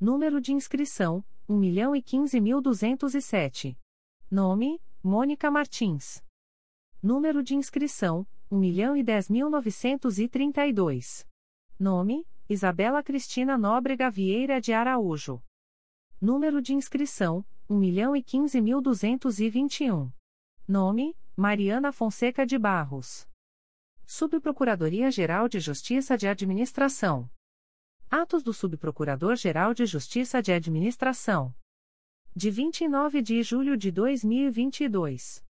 Número 0.00 0.40
de 0.40 0.52
inscrição: 0.52 1.22
1.015.207. 1.48 3.76
Nome: 4.30 4.80
Mônica 5.02 5.50
Martins. 5.50 6.24
Número 7.02 7.42
de 7.42 7.54
inscrição: 7.54 8.26
1.010.932. 8.50 11.26
Nome: 11.78 12.26
Isabela 12.48 13.02
Cristina 13.02 13.58
Nóbrega 13.58 14.10
Vieira 14.10 14.58
de 14.60 14.72
Araújo. 14.72 15.42
Número 16.20 16.60
de 16.62 16.74
inscrição: 16.74 17.44
1.015.221. 17.68 20.12
Nome: 20.66 21.16
Mariana 21.36 21.92
Fonseca 21.92 22.46
de 22.46 22.58
Barros. 22.58 23.28
Subprocuradoria-Geral 24.06 25.48
de 25.48 25.60
Justiça 25.60 26.16
de 26.16 26.28
Administração. 26.28 27.28
Atos 28.08 28.42
do 28.42 28.52
Subprocurador-Geral 28.52 29.74
de 29.74 29.84
Justiça 29.84 30.40
de 30.40 30.52
Administração. 30.52 31.52
De 32.34 32.50
29 32.50 33.20
de 33.20 33.42
julho 33.42 33.76
de 33.76 33.90
2022. 33.90 35.44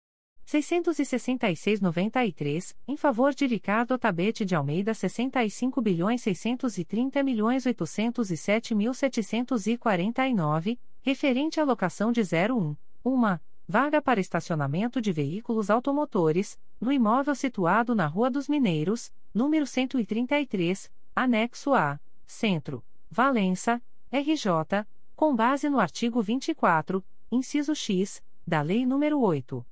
666-93, 0.47 2.75
em 2.87 2.97
favor 2.97 3.35
de 3.35 3.47
Ricardo 3.47 3.99
Tabete 3.99 4.47
de 4.47 4.55
Almeida 4.55 4.95
65 4.95 5.83
bilhões 5.83 6.23
630 6.23 7.23
milhões 7.23 7.67
807 7.67 8.75
mil 8.75 8.95
749, 8.95 10.81
referente 11.03 11.61
à 11.61 11.65
locação 11.65 12.13
de 12.13 12.23
01, 12.23 12.77
uma 13.05 13.43
vaga 13.67 14.01
para 14.01 14.21
estacionamento 14.21 15.01
de 15.01 15.13
veículos 15.13 15.71
automotores, 15.71 16.59
no 16.81 16.91
imóvel 16.91 17.35
situado 17.35 17.95
na 17.95 18.07
Rua 18.07 18.31
dos 18.31 18.49
Mineiros, 18.49 19.13
número 19.35 19.67
133, 19.67 20.91
anexo 21.15 21.75
A, 21.75 22.01
Centro, 22.27 22.83
Valença, 23.11 23.83
RJ, 24.11 24.87
com 25.15 25.37
base 25.37 25.69
no 25.69 25.79
artigo 25.79 26.23
24, 26.23 27.05
inciso 27.31 27.75
X, 27.75 28.23
da 28.47 28.63
Lei 28.63 28.85
nº 28.85 29.19
8. 29.19 29.67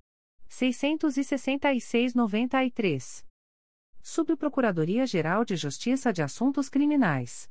666-93. 0.49 3.25
Subprocuradoria-Geral 4.03 5.45
de 5.45 5.57
Justiça 5.57 6.13
de 6.13 6.23
Assuntos 6.23 6.69
Criminais. 6.69 7.49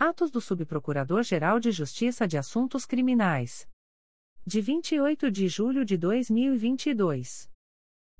Atos 0.00 0.30
do 0.30 0.40
Subprocurador-Geral 0.40 1.58
de 1.58 1.72
Justiça 1.72 2.24
de 2.28 2.38
Assuntos 2.38 2.86
Criminais. 2.86 3.68
de 4.46 4.60
28 4.60 5.28
de 5.28 5.48
julho 5.48 5.84
de 5.84 5.96
2022. 5.96 7.50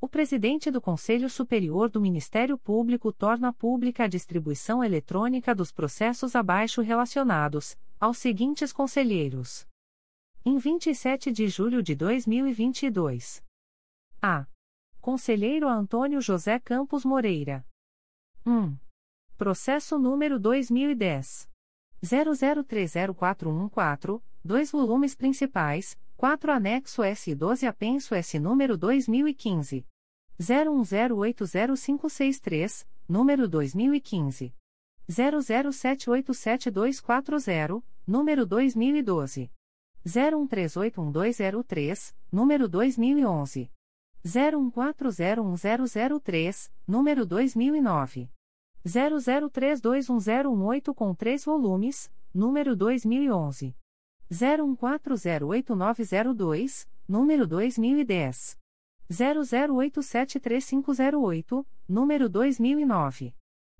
O 0.00 0.08
presidente 0.08 0.70
do 0.70 0.80
Conselho 0.80 1.28
Superior 1.28 1.90
do 1.90 2.00
Ministério 2.00 2.56
Público 2.56 3.12
torna 3.12 3.52
pública 3.52 4.04
a 4.04 4.06
distribuição 4.06 4.84
eletrônica 4.84 5.52
dos 5.52 5.72
processos 5.72 6.36
abaixo 6.36 6.80
relacionados 6.80 7.76
aos 7.98 8.18
seguintes 8.18 8.72
conselheiros. 8.72 9.66
Em 10.44 10.58
27 10.58 11.32
de 11.32 11.48
julho 11.48 11.82
de 11.82 11.96
2022. 11.96 13.42
A. 14.22 14.46
Conselheiro 15.04 15.68
Antônio 15.68 16.18
José 16.18 16.58
Campos 16.58 17.04
Moreira. 17.04 17.62
1. 18.46 18.74
Processo 19.36 19.98
número 19.98 20.40
2010. 20.40 21.46
00304114, 22.02 24.22
2 24.42 24.72
volumes 24.72 25.14
principais, 25.14 25.98
4 26.16 26.52
anexo 26.52 27.02
S12 27.02 27.68
apenso 27.68 28.14
S 28.14 28.40
número 28.40 28.78
2015. 28.78 29.86
01080563, 30.40 32.86
número 33.06 33.46
2015. 33.46 34.54
00787240, 35.06 37.84
número 38.06 38.46
2012. 38.46 39.50
01381203, 40.02 42.16
número 42.32 42.66
2011. 42.66 43.73
01401003, 44.24 46.72
número 46.86 47.26
2009. 47.26 48.30
00321018 48.84 50.94
com 50.94 51.14
3 51.14 51.44
volumes, 51.44 52.10
número 52.32 52.74
2011. 52.74 53.76
01408902, 54.30 56.88
número 57.06 57.46
2010. 57.46 58.58
00873508, 59.10 61.66
número 61.86 62.26
2009. 62.28 63.34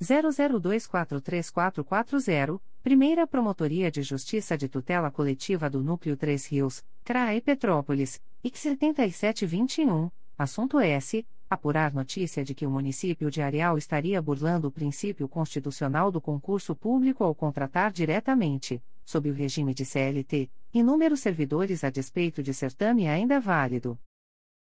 00243440, 0.00 2.60
Primeira 2.80 3.26
Promotoria 3.26 3.90
de 3.90 4.02
Justiça 4.02 4.56
de 4.56 4.68
Tutela 4.68 5.10
Coletiva 5.10 5.68
do 5.68 5.82
Núcleo 5.82 6.16
3 6.16 6.46
Rios, 6.46 6.84
CRAE 7.02 7.40
Petrópolis, 7.40 8.22
X7721, 8.44 10.12
assunto 10.38 10.78
S. 10.78 11.26
Apurar 11.54 11.94
notícia 11.94 12.44
de 12.44 12.52
que 12.52 12.66
o 12.66 12.70
município 12.70 13.30
de 13.30 13.40
Areal 13.40 13.78
estaria 13.78 14.20
burlando 14.20 14.66
o 14.66 14.72
princípio 14.72 15.28
constitucional 15.28 16.10
do 16.10 16.20
concurso 16.20 16.74
público 16.74 17.22
ao 17.22 17.32
contratar 17.32 17.92
diretamente, 17.92 18.82
sob 19.04 19.30
o 19.30 19.32
regime 19.32 19.72
de 19.72 19.84
CLT, 19.84 20.50
inúmeros 20.72 21.20
servidores 21.20 21.84
a 21.84 21.90
despeito 21.90 22.42
de 22.42 22.52
certame 22.52 23.06
ainda 23.06 23.38
válido. 23.38 23.96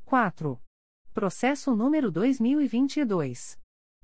4. 0.04 0.60
Processo 1.14 1.74
número 1.74 2.10
2022. 2.10 3.58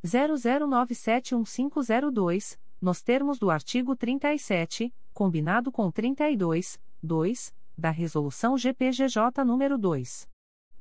00971502, 0.03 2.57
nos 2.81 3.03
termos 3.03 3.37
do 3.37 3.51
artigo 3.51 3.95
37, 3.95 4.91
combinado 5.13 5.71
com 5.71 5.91
32, 5.91 6.79
2, 7.03 7.53
da 7.77 7.91
Resolução 7.91 8.57
GPGJ 8.57 9.43
nº 9.45 9.77
2. 9.77 10.27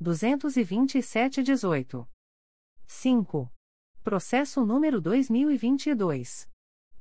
227-18. 0.02 2.06
5. 2.92 3.50
Processo 4.04 4.64
número 4.64 5.00
2022. 5.00 6.48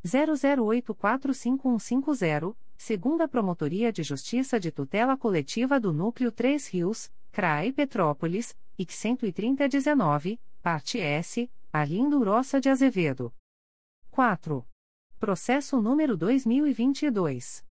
00845150, 0.04 2.54
Segunda 2.76 3.26
Promotoria 3.28 3.90
de 3.92 4.02
Justiça 4.02 4.60
de 4.60 4.70
Tutela 4.70 5.16
Coletiva 5.16 5.80
do 5.80 5.92
Núcleo 5.92 6.32
3 6.32 6.68
Rios, 6.68 7.10
CRAE 7.32 7.72
Petrópolis, 7.72 8.56
IC 8.78 9.16
13019, 9.18 10.38
Parte 10.62 11.00
S, 11.00 11.50
Arlindo 11.72 12.22
Roça 12.22 12.60
de 12.60 12.68
Azevedo. 12.68 13.32
4. 14.10 14.66
Processo 15.20 15.80
número 15.82 16.16
2022. 16.16 17.62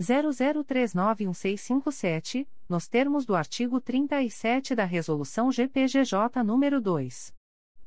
00391657, 0.00 2.46
nos 2.68 2.86
termos 2.86 3.24
do 3.24 3.34
artigo 3.34 3.80
37 3.80 4.74
da 4.74 4.84
Resolução 4.84 5.50
GPGJ 5.50 6.44
nº 6.44 6.80
2. 6.80 7.34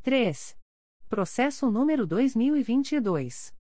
3. 0.02 0.56
Processo 1.08 1.70
número 1.70 2.04
2022. 2.06 3.56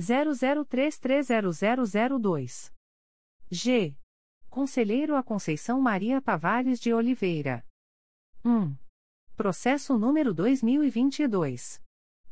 00330002. 0.01 2.73
G. 3.51 3.95
Conselheiro 4.57 5.15
a 5.17 5.23
Conceição 5.23 5.81
Maria 5.83 6.19
Tavares 6.19 6.81
de 6.81 6.91
Oliveira. 6.91 7.63
1. 8.43 8.75
Processo 9.37 9.99
número 9.99 10.33
2022. 10.33 11.79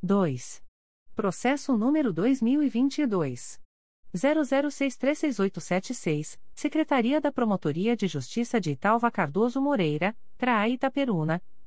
2. 0.00 0.62
Processo 1.16 1.76
número 1.76 2.12
2022. 2.12 3.60
00636876, 4.14 6.38
Secretaria 6.54 7.20
da 7.20 7.32
Promotoria 7.32 7.96
de 7.96 8.06
Justiça 8.06 8.60
de 8.60 8.70
Italva 8.70 9.10
Cardoso 9.10 9.60
Moreira, 9.60 10.16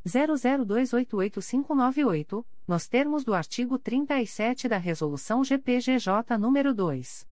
00288598, 0.06 2.46
nos 2.66 2.86
termos 2.86 3.24
do 3.24 3.34
artigo 3.34 3.78
37 3.78 4.68
da 4.68 4.78
Resolução 4.78 5.42
GPGJ 5.42 6.38
nº 6.38 6.72
2. 6.72 7.26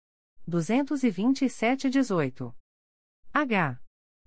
227-18. 0.48 2.52
H. 3.32 3.80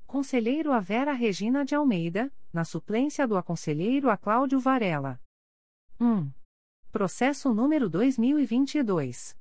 Conselheiro 0.06 0.72
a 0.72 0.80
Vera 0.80 1.12
Regina 1.12 1.66
de 1.66 1.76
Almeida, 1.76 2.32
na 2.52 2.64
suplência 2.64 3.28
do 3.28 3.36
aconselheiro 3.36 4.10
a 4.10 4.16
Cláudio 4.16 4.60
Varela. 4.60 5.20
1. 6.00 6.32
Processo 6.92 7.54
número 7.54 7.90
2022. 7.90 9.36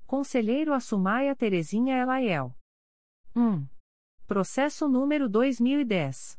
Conselheiro 0.06 0.72
Assumaia 0.72 1.36
Terezinha 1.36 1.98
Elaiel. 1.98 2.56
1. 3.36 3.66
Processo 4.28 4.88
número 4.88 5.28
2010. 5.28 6.38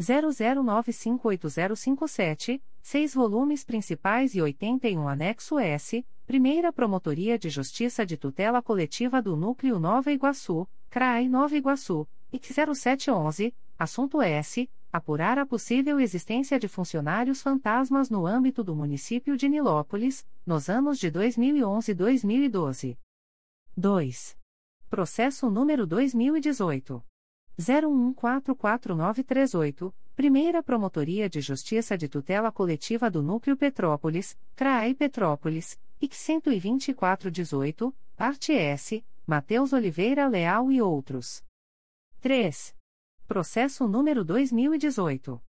00958057, 0.00 2.62
6 2.80 3.14
volumes 3.14 3.64
principais 3.64 4.34
e 4.34 4.40
81 4.40 5.06
anexo 5.06 5.58
S, 5.58 6.02
Primeira 6.26 6.72
Promotoria 6.72 7.38
de 7.38 7.50
Justiça 7.50 8.06
de 8.06 8.16
Tutela 8.16 8.62
Coletiva 8.62 9.20
do 9.20 9.36
Núcleo 9.36 9.80
Nova 9.80 10.12
Iguaçu, 10.12 10.68
CRAI 10.88 11.28
Nova 11.28 11.56
Iguaçu, 11.56 12.08
IC 12.32 12.54
0711, 12.74 13.52
assunto 13.78 14.22
S. 14.22 14.70
Apurar 14.92 15.38
a 15.38 15.46
possível 15.46 15.98
existência 15.98 16.58
de 16.58 16.68
funcionários 16.68 17.40
fantasmas 17.42 18.10
no 18.10 18.26
âmbito 18.26 18.62
do 18.62 18.76
município 18.76 19.38
de 19.38 19.48
Nilópolis, 19.48 20.26
nos 20.46 20.68
anos 20.68 20.98
de 20.98 21.10
2011 21.10 21.90
e 21.90 21.94
2012. 21.94 22.98
2. 23.76 24.36
Processo 24.90 25.50
número 25.50 25.86
2018. 25.86 27.02
01144938, 27.58 29.94
Primeira 30.14 30.62
Promotoria 30.62 31.26
de 31.28 31.40
Justiça 31.40 31.96
de 31.96 32.06
Tutela 32.08 32.52
Coletiva 32.52 33.10
do 33.10 33.22
Núcleo 33.22 33.56
Petrópolis, 33.56 34.38
CRAE 34.54 34.94
Petrópolis, 34.94 35.80
IC 36.02 36.42
12418, 36.42 37.94
parte 38.16 38.52
S, 38.52 39.04
Matheus 39.24 39.72
Oliveira 39.72 40.26
Leal 40.26 40.72
e 40.72 40.82
outros. 40.82 41.44
3. 42.20 42.74
Processo 43.28 43.86
número 43.86 44.24
2018. 44.24 45.40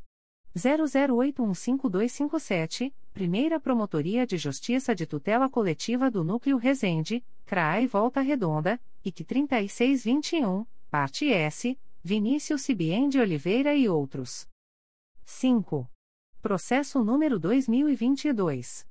00815257, 0.56 2.94
Primeira 3.12 3.60
Promotoria 3.60 4.28
de 4.28 4.38
Justiça 4.38 4.94
de 4.94 5.08
Tutela 5.08 5.50
Coletiva 5.50 6.12
do 6.12 6.24
Núcleo 6.24 6.58
Resende, 6.58 7.26
CRAE 7.44 7.88
Volta 7.88 8.22
Redonda, 8.22 8.80
IC 9.04 9.24
3621, 9.24 10.64
Parte 10.92 11.28
S, 11.28 11.76
Vinícius 12.04 12.62
Cibien 12.62 13.10
de 13.10 13.20
Oliveira 13.20 13.74
e 13.74 13.90
outros. 13.90 14.48
5. 15.26 15.90
Processo 16.40 17.04
número 17.04 17.40
2022. 17.40 18.91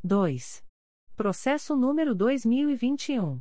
2. 0.04 0.64
Processo 1.16 1.76
número 1.76 2.16
2021. 2.16 3.40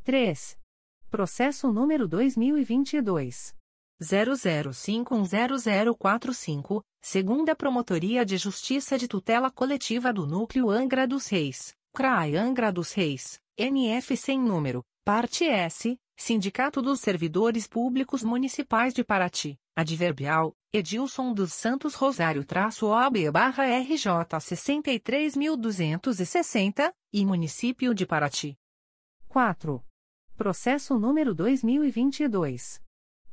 3. 0.03 0.57
Processo 1.11 1.71
número 1.71 2.07
2022. 2.07 3.53
00510045, 4.01 6.81
segunda 7.01 7.55
Promotoria 7.55 8.25
de 8.25 8.35
Justiça 8.37 8.97
de 8.97 9.07
Tutela 9.07 9.51
Coletiva 9.51 10.11
do 10.11 10.25
Núcleo 10.25 10.69
Angra 10.69 11.07
dos 11.07 11.27
Reis, 11.27 11.75
CRAI 11.93 12.35
Angra 12.35 12.71
dos 12.71 12.91
Reis, 12.93 13.39
NF 13.57 14.17
sem 14.17 14.39
número, 14.39 14.83
parte 15.05 15.45
S, 15.45 15.95
Sindicato 16.17 16.81
dos 16.81 16.99
Servidores 16.99 17.67
Públicos 17.67 18.23
Municipais 18.23 18.91
de 18.93 19.03
Paraty, 19.03 19.59
adverbial, 19.75 20.53
Edilson 20.73 21.33
dos 21.33 21.51
Santos 21.53 21.95
Rosário 21.95 22.45
traço 22.45 22.87
OAB 22.87 23.29
barra 23.31 23.65
RJ 23.65 24.37
63.260, 24.37 26.93
e 27.13 27.25
Município 27.25 27.93
de 27.93 28.05
Paraty. 28.05 28.57
4. 29.27 29.83
Processo 30.37 30.97
número 30.97 31.35
2022. 31.35 32.79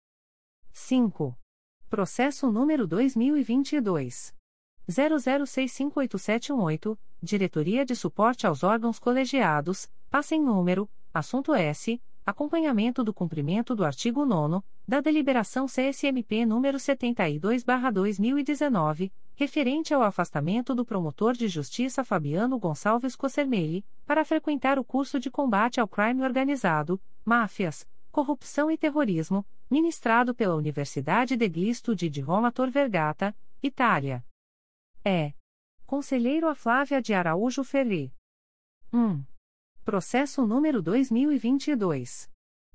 5. 0.73 1.37
Processo 1.91 2.49
número 2.49 2.87
2022. 2.87 4.33
00658718, 4.89 6.97
Diretoria 7.21 7.85
de 7.85 7.97
Suporte 7.97 8.47
aos 8.47 8.63
Órgãos 8.63 9.01
Colegiados, 9.01 9.91
passa 10.09 10.37
em 10.37 10.41
número, 10.41 10.89
assunto 11.13 11.53
S, 11.55 12.01
acompanhamento 12.25 13.03
do 13.03 13.13
cumprimento 13.13 13.75
do 13.75 13.85
artigo 13.85 14.25
9 14.25 14.65
da 14.87 15.01
Deliberação 15.01 15.67
CSMP 15.67 16.47
número 16.47 16.79
72/2019, 16.79 19.11
referente 19.35 19.93
ao 19.93 20.03
afastamento 20.03 20.75
do 20.75 20.85
promotor 20.85 21.35
de 21.35 21.49
justiça 21.49 22.05
Fabiano 22.05 22.59
Gonçalves 22.59 23.17
Cossermelli, 23.17 23.85
para 24.07 24.25
frequentar 24.25 24.79
o 24.79 24.85
curso 24.85 25.19
de 25.19 25.31
combate 25.31 25.81
ao 25.81 25.89
crime 25.89 26.23
organizado, 26.23 27.01
máfias, 27.25 27.87
Corrupção 28.11 28.71
e 28.71 28.77
Terrorismo, 28.77 29.45
ministrado 29.71 30.35
pela 30.35 30.55
Universidade 30.55 31.37
de 31.37 31.49
Glisto 31.49 31.97
de 31.97 32.21
Roma 32.21 32.53
Tor 32.53 32.71
Vergata, 32.71 33.35
Itália. 33.63 34.25
É. 35.05 35.33
Conselheiro 35.87 36.49
a 36.49 36.55
Flávia 36.55 37.01
de 37.01 37.15
Araújo 37.15 37.65
Ferri. 37.65 38.13
1. 38.93 39.25
Processo 39.85 40.47
número 40.47 40.81
2022. 40.83 42.32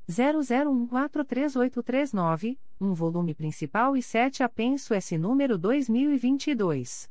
00143839, 0.10 2.58
um 2.80 2.94
volume 2.94 3.34
principal 3.34 3.98
e 3.98 4.02
7 4.02 4.42
apenso 4.42 4.94
S 4.94 5.18
número 5.18 5.58
2022. 5.58 7.10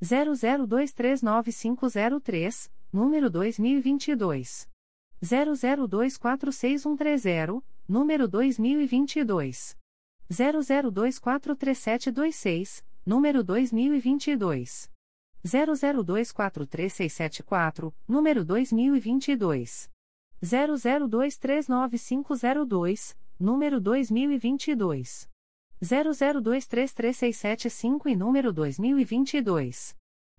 00239503, 0.00 2.70
número 2.92 3.28
2022. 3.28 4.68
00246130, 5.22 7.64
número 7.88 8.28
2022. 8.28 9.76
00243726, 10.30 12.84
número 13.04 13.42
2022. 13.42 14.88
00243674, 15.44 17.92
número 18.06 18.44
2022. 18.44 19.90
00239502, 20.42 23.14
número 23.38 23.80
2022. 23.80 25.28
00233675 25.82 28.06
e 28.06 28.16
número 28.16 28.50
2022. 28.52 29.94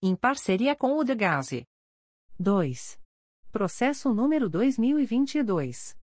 em 0.02 0.14
parceria 0.16 0.76
com 0.76 0.98
o 0.98 1.04
Degase. 1.04 1.64
2. 2.38 2.98
Processo 3.50 4.12
número 4.12 4.46
2022 4.48 5.96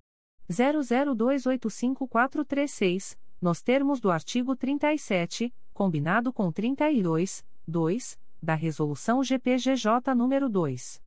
00285436, 0.50 3.16
nos 3.40 3.62
termos 3.62 3.98
do 3.98 4.10
artigo 4.10 4.54
37, 4.54 5.54
combinado 5.72 6.34
com 6.34 6.52
32, 6.52 7.42
2, 7.66 8.20
da 8.42 8.54
resolução 8.54 9.24
GPGJ 9.24 10.14
número 10.14 10.50
2 10.50 11.00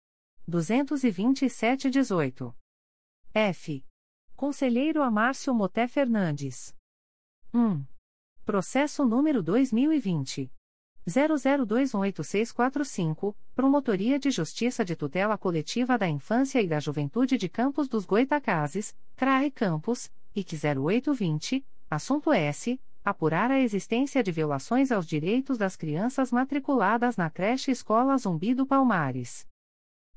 227/18. 0.49 2.51
F. 3.35 3.83
Conselheiro 4.35 5.01
Amárcio 5.01 5.55
Moté 5.55 5.87
Fernandes. 5.87 6.71
1. 7.51 7.83
Processo 8.45 9.03
número 9.05 9.41
2020 9.41 10.51
00218645, 11.07 13.35
Promotoria 13.55 14.19
de 14.19 14.29
Justiça 14.29 14.85
de 14.85 14.95
Tutela 14.95 15.35
Coletiva 15.35 15.97
da 15.97 16.07
Infância 16.07 16.61
e 16.61 16.67
da 16.67 16.79
Juventude 16.79 17.35
de 17.35 17.49
Campos 17.49 17.87
dos 17.87 18.05
Goitacazes, 18.05 18.95
CRAE 19.15 19.49
Campos, 19.49 20.11
IC 20.35 20.55
0820, 20.55 21.65
assunto 21.89 22.31
S. 22.31 22.79
Apurar 23.03 23.49
a 23.49 23.59
existência 23.59 24.21
de 24.21 24.31
violações 24.31 24.91
aos 24.91 25.07
direitos 25.07 25.57
das 25.57 25.75
crianças 25.75 26.31
matriculadas 26.31 27.17
na 27.17 27.31
creche 27.31 27.71
Escola 27.71 28.15
Zumbi 28.15 28.53
do 28.53 28.67
Palmares. 28.67 29.47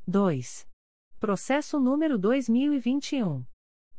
2. 0.07 0.67
Processo 1.19 1.81
número 1.81 2.19
2021. 2.19 3.43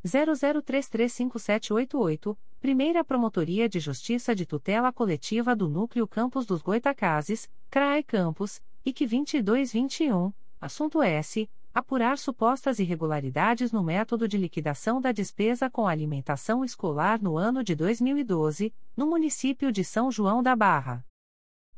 00335788, 0.06 2.38
Primeira 2.60 3.02
Promotoria 3.02 3.68
de 3.68 3.80
Justiça 3.80 4.36
de 4.36 4.46
Tutela 4.46 4.92
Coletiva 4.92 5.56
do 5.56 5.68
Núcleo 5.68 6.06
Campos 6.06 6.46
dos 6.46 6.62
Goitacazes, 6.62 7.50
CRAE 7.68 8.04
Campos, 8.04 8.62
IC 8.84 9.08
2221, 9.08 10.32
assunto 10.60 11.02
S. 11.02 11.50
Apurar 11.74 12.18
supostas 12.18 12.78
irregularidades 12.78 13.72
no 13.72 13.82
método 13.82 14.28
de 14.28 14.38
liquidação 14.38 15.00
da 15.00 15.10
despesa 15.12 15.68
com 15.68 15.88
alimentação 15.88 16.64
escolar 16.64 17.20
no 17.20 17.36
ano 17.36 17.64
de 17.64 17.74
2012, 17.74 18.72
no 18.96 19.08
município 19.08 19.72
de 19.72 19.82
São 19.84 20.10
João 20.10 20.42
da 20.42 20.56
Barra. 20.56 21.04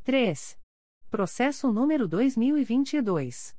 3. 0.04 0.56
Processo 1.10 1.72
número 1.72 2.06
2022. 2.06 3.58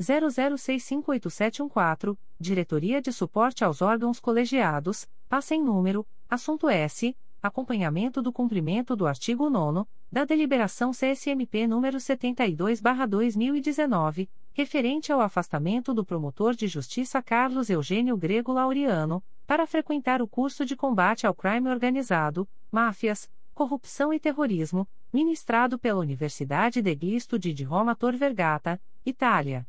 00658714, 0.01 2.19
Diretoria 2.41 3.01
de 3.01 3.13
Suporte 3.13 3.63
aos 3.63 3.81
Órgãos 3.81 4.19
Colegiados, 4.19 5.09
passa 5.29 5.55
em 5.55 5.63
número, 5.63 6.05
assunto 6.29 6.69
S, 6.69 7.17
acompanhamento 7.41 8.21
do 8.21 8.33
cumprimento 8.33 8.97
do 8.97 9.07
artigo 9.07 9.49
9 9.49 9.87
da 10.11 10.25
Deliberação 10.25 10.91
CSMP 10.91 11.69
número 11.69 11.99
72/2019, 11.99 14.29
referente 14.59 15.13
ao 15.13 15.21
afastamento 15.21 15.95
do 15.95 16.05
promotor 16.05 16.53
de 16.53 16.67
justiça 16.67 17.23
Carlos 17.23 17.71
Eugênio 17.71 18.17
Grego 18.17 18.53
Laureano, 18.53 19.23
para 19.47 19.69
frequentar 19.69 20.21
o 20.21 20.27
curso 20.27 20.67
de 20.67 20.75
combate 20.75 21.29
ao 21.29 21.33
crime 21.33 21.71
organizado, 21.71 22.49
máfias, 22.69 23.31
corrupção 23.55 24.13
e 24.13 24.19
terrorismo, 24.19 24.85
ministrado 25.13 25.79
pela 25.79 26.01
Universidade 26.01 26.83
de 26.83 26.93
Glisto 26.93 27.39
de 27.39 27.63
Roma 27.63 27.95
Tor 27.95 28.17
Vergata, 28.17 28.83
Itália. 29.07 29.65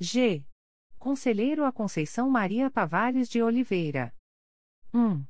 G. 0.00 0.44
Conselheiro 0.98 1.64
a 1.64 1.70
Conceição 1.70 2.28
Maria 2.28 2.68
Tavares 2.68 3.28
de 3.28 3.40
Oliveira. 3.40 4.12
1. 4.92 5.24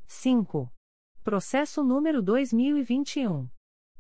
5. 0.07 0.73
Processo 1.25 1.83
número 1.83 2.23
2021 2.23 3.49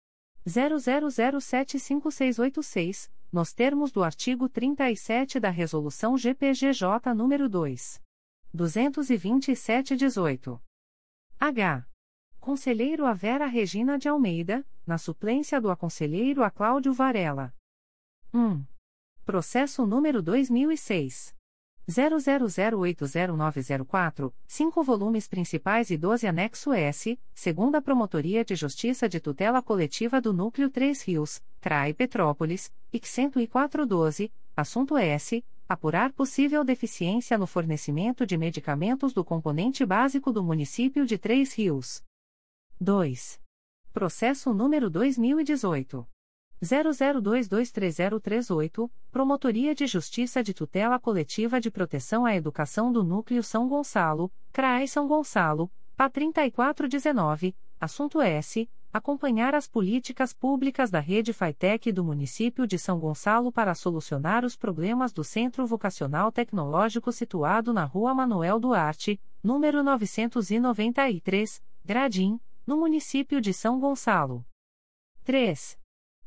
00075686, 0.47 3.11
nos 3.33 3.53
termos 3.53 3.93
do 3.93 4.03
artigo 4.03 4.49
37 4.49 5.39
da 5.39 5.51
Resolução 5.51 6.17
GPGJ 6.17 7.15
nº 7.15 7.49
2. 7.49 8.03
227-18. 8.55 10.61
H. 11.39 11.87
Conselheiro 12.41 13.07
a 13.07 13.13
Vera 13.13 13.47
Regina 13.47 13.97
de 13.99 14.09
Almeida, 14.09 14.67
na 14.87 14.99
suplência 14.99 15.61
do 15.61 15.71
aconselheiro 15.71 16.43
a 16.43 16.51
Cláudio 16.51 16.93
Varela. 16.93 17.55
1. 18.33 18.65
Processo 19.25 19.87
número 19.87 20.23
2006. 20.23 21.37
00080904, 21.89 24.33
5 24.47 24.83
volumes 24.83 25.27
principais 25.27 25.91
e 25.91 25.97
12 25.97 26.27
anexo 26.27 26.71
S, 26.73 27.19
segunda 27.35 27.81
Promotoria 27.83 28.45
de 28.45 28.55
Justiça 28.55 29.09
de 29.09 29.19
Tutela 29.21 29.63
Coletiva 29.63 30.21
do 30.21 30.33
Núcleo 30.33 30.71
3 30.71 31.03
Rios, 31.03 31.43
CRAI 31.61 31.95
Petrópolis, 31.95 32.73
IC 32.93 33.07
10412, 33.07 34.33
assunto 34.57 34.97
S. 34.97 35.45
Apurar 35.69 36.13
possível 36.13 36.65
deficiência 36.65 37.39
no 37.39 37.47
fornecimento 37.47 38.27
de 38.27 38.37
medicamentos 38.37 39.13
do 39.13 39.25
componente 39.25 39.87
básico 39.87 40.33
do 40.33 40.43
município 40.43 41.07
de 41.07 41.17
Três 41.17 41.55
Rios. 41.55 42.03
2. 42.81 43.41
Processo 43.93 44.53
número 44.53 44.91
2018. 44.91 46.05
00223038, 46.63 48.91
Promotoria 49.11 49.75
de 49.75 49.87
Justiça 49.87 50.43
de 50.43 50.53
Tutela 50.53 50.99
Coletiva 50.99 51.59
de 51.61 51.71
Proteção 51.71 52.27
à 52.27 52.37
Educação 52.37 52.93
do 52.93 53.03
Núcleo 53.03 53.43
São 53.43 53.67
Gonçalo, 53.69 54.31
CRAE 54.53 54.87
São 54.87 55.09
Gonçalo, 55.09 55.71
PA 55.97 56.11
3419, 56.11 57.57
assunto 57.81 58.21
S. 58.21 58.69
Acompanhar 58.93 59.55
as 59.55 59.69
políticas 59.69 60.33
públicas 60.33 60.91
da 60.91 60.99
rede 60.99 61.33
FAITEC 61.33 61.93
do 61.93 62.03
município 62.03 62.67
de 62.67 62.77
São 62.77 62.99
Gonçalo 62.99 63.53
para 63.53 63.73
solucionar 63.73 64.45
os 64.45 64.57
problemas 64.57 65.13
do 65.13 65.23
Centro 65.23 65.65
Vocacional 65.65 66.33
Tecnológico 66.33 67.13
situado 67.13 67.73
na 67.73 67.85
Rua 67.85 68.13
Manuel 68.13 68.59
Duarte, 68.59 69.21
número 69.43 69.85
993, 69.85 71.63
Gradim, 71.85 72.41
no 72.67 72.77
município 72.77 73.41
de 73.41 73.55
São 73.55 73.79
Gonçalo. 73.79 74.45
3. 75.23 75.80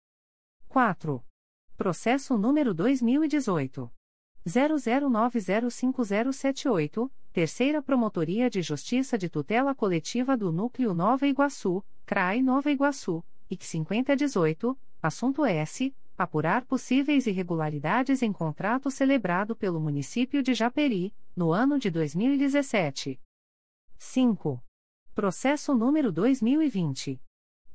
4. 0.70 1.22
Processo 1.76 2.38
número 2.38 2.74
2018. 2.74 3.92
00905078, 4.48 7.12
Terceira 7.34 7.82
Promotoria 7.82 8.50
de 8.50 8.62
Justiça 8.62 9.18
de 9.18 9.28
Tutela 9.28 9.76
Coletiva 9.76 10.38
do 10.38 10.50
Núcleo 10.50 10.94
Nova 10.94 11.28
Iguaçu, 11.28 11.84
CRAI 12.06 12.42
Nova 12.42 12.72
Iguaçu, 12.72 13.22
IC 13.52 13.66
5018, 13.66 14.80
assunto 15.02 15.46
S. 15.46 15.96
Apurar 16.18 16.66
possíveis 16.66 17.28
irregularidades 17.28 18.22
em 18.22 18.34
contrato 18.34 18.92
celebrado 18.92 19.56
pelo 19.56 19.80
município 19.80 20.44
de 20.44 20.54
Japeri, 20.54 21.14
no 21.34 21.54
ano 21.54 21.80
de 21.80 21.90
2017. 21.90 23.18
5. 23.98 24.62
Processo 25.16 25.74
número 25.74 26.12
2020. 26.12 27.22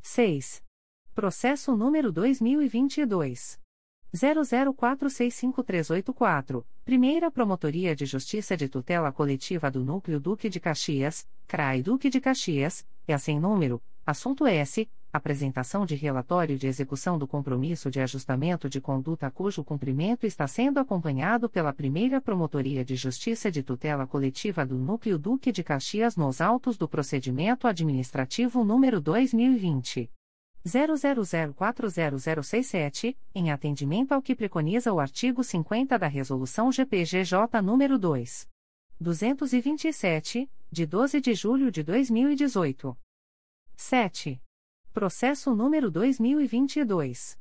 6. 0.02 0.60
Processo 1.14 1.76
número 1.76 2.10
2022. 2.10 3.60
00465384, 4.12 6.64
Primeira 6.84 7.30
Promotoria 7.30 7.94
de 7.94 8.06
Justiça 8.06 8.56
de 8.56 8.68
Tutela 8.68 9.12
Coletiva 9.12 9.70
do 9.70 9.84
Núcleo 9.84 10.18
Duque 10.18 10.48
de 10.48 10.58
Caxias, 10.58 11.28
CRAI 11.46 11.80
Duque 11.80 12.10
de 12.10 12.20
Caxias, 12.20 12.84
é 13.06 13.14
assim 13.14 13.38
número, 13.38 13.80
assunto 14.04 14.48
S 14.48 14.90
apresentação 15.16 15.84
de 15.84 15.94
relatório 15.94 16.56
de 16.56 16.66
execução 16.66 17.18
do 17.18 17.26
compromisso 17.26 17.90
de 17.90 18.00
ajustamento 18.00 18.68
de 18.68 18.80
conduta 18.80 19.30
cujo 19.30 19.64
cumprimento 19.64 20.26
está 20.26 20.46
sendo 20.46 20.78
acompanhado 20.78 21.48
pela 21.48 21.72
primeira 21.72 22.20
Promotoria 22.20 22.84
de 22.84 22.94
Justiça 22.94 23.50
de 23.50 23.62
Tutela 23.62 24.06
Coletiva 24.06 24.64
do 24.64 24.76
Núcleo 24.76 25.18
Duque 25.18 25.50
de 25.50 25.64
Caxias 25.64 26.16
nos 26.16 26.40
autos 26.40 26.76
do 26.76 26.88
procedimento 26.88 27.66
administrativo 27.66 28.62
número 28.62 29.00
2020. 29.00 30.10
00040067, 30.66 33.16
em 33.34 33.50
atendimento 33.50 34.12
ao 34.12 34.20
que 34.20 34.34
preconiza 34.34 34.92
o 34.92 34.98
artigo 34.98 35.44
50 35.44 35.98
da 35.98 36.08
Resolução 36.08 36.72
GPGJ 36.72 37.62
nº 37.62 37.96
2. 37.96 38.48
227, 39.00 40.50
de 40.70 40.86
12 40.86 41.20
de 41.20 41.34
julho 41.34 41.70
de 41.70 41.82
2018. 41.82 42.96
7. 43.76 44.40
Processo 44.96 45.54
número 45.54 45.90
2022. 45.90 47.38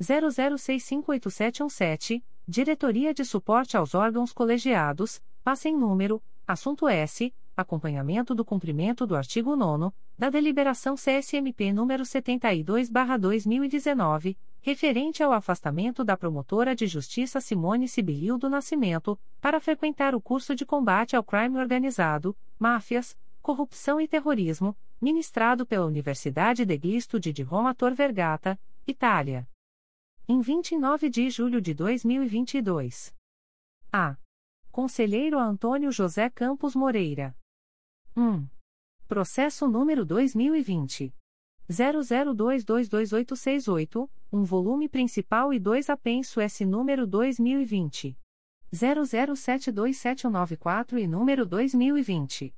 00658717, 0.00 2.24
Diretoria 2.48 3.12
de 3.12 3.26
Suporte 3.26 3.76
aos 3.76 3.94
Órgãos 3.94 4.32
Colegiados, 4.32 5.20
passa 5.42 5.68
em 5.68 5.76
número, 5.76 6.22
assunto 6.46 6.88
S, 6.88 7.30
acompanhamento 7.54 8.34
do 8.34 8.42
cumprimento 8.42 9.06
do 9.06 9.14
artigo 9.14 9.54
9 9.54 9.94
da 10.16 10.30
Deliberação 10.30 10.94
CSMP 10.94 11.74
número 11.74 12.04
72/2019, 12.04 14.38
referente 14.62 15.22
ao 15.22 15.32
afastamento 15.32 16.02
da 16.02 16.16
promotora 16.16 16.74
de 16.74 16.86
justiça 16.86 17.38
Simone 17.38 17.86
Sibilil 17.86 18.38
do 18.38 18.48
Nascimento, 18.48 19.20
para 19.42 19.60
frequentar 19.60 20.14
o 20.14 20.22
curso 20.22 20.54
de 20.54 20.64
combate 20.64 21.14
ao 21.14 21.22
crime 21.22 21.58
organizado, 21.58 22.34
máfias, 22.58 23.14
corrupção 23.42 24.00
e 24.00 24.08
terrorismo 24.08 24.74
ministrado 25.04 25.66
pela 25.66 25.84
Universidade 25.84 26.64
de 26.64 26.78
Gisto 26.78 27.20
de 27.20 27.42
Roma 27.42 27.74
Tor 27.74 27.92
Vergata, 27.92 28.58
Itália. 28.86 29.46
Em 30.26 30.40
29 30.40 31.10
de 31.10 31.28
julho 31.28 31.60
de 31.60 31.74
2022. 31.74 33.14
A. 33.92 34.16
Conselheiro 34.72 35.38
Antônio 35.38 35.92
José 35.92 36.30
Campos 36.30 36.74
Moreira. 36.74 37.36
1. 38.16 38.48
Processo 39.06 39.68
número 39.68 40.06
2020. 40.06 41.14
00222868, 41.68 44.08
um 44.32 44.42
volume 44.42 44.88
principal 44.88 45.52
e 45.52 45.60
dois 45.60 45.90
apenso 45.90 46.40
S 46.40 46.64
número 46.64 47.06
2020. 47.06 48.18
00727194 48.72 50.98
e 50.98 51.06
número 51.06 51.44
2020. 51.44 52.54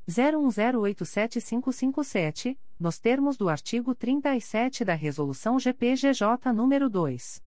01087557, 0.06 2.58
nos 2.78 3.00
termos 3.00 3.36
do 3.36 3.48
artigo 3.48 3.92
37 3.94 4.84
da 4.84 4.94
resolução 4.94 5.58
GPGJ 5.58 6.52
número 6.54 6.88
2 6.88 7.44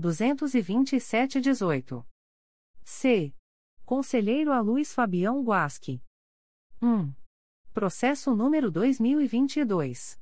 227/18. 0.00 2.04
C. 2.82 3.32
Conselheiro 3.84 4.50
a 4.52 4.60
Luiz 4.60 4.92
Fabião 4.94 5.44
Guasque. 5.44 6.02
1. 6.82 7.12
Processo 7.72 8.34
número 8.34 8.68
2022 8.70 10.18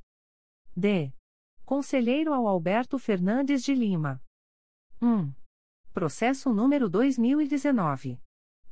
D. 0.75 1.13
Conselheiro 1.63 2.33
ao 2.33 2.45
Alberto 2.45 2.99
Fernandes 2.99 3.63
de 3.63 3.73
Lima. 3.73 4.21
1. 5.01 5.31
Processo 5.93 6.53
número 6.53 6.89
2019. 6.89 8.19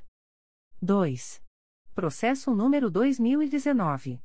2. 0.82 1.40
Processo 1.94 2.54
número 2.54 2.90
2019. 2.90 4.22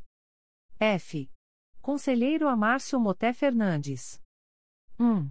F. 0.79 1.27
Conselheiro 1.81 2.47
Amárcio 2.47 2.97
Moté 2.99 3.33
Fernandes. 3.33 4.21
1. 4.99 5.27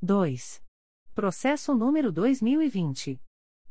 2. 0.03 0.63
Processo 1.15 1.75
número 1.75 2.13
2020. 2.13 3.19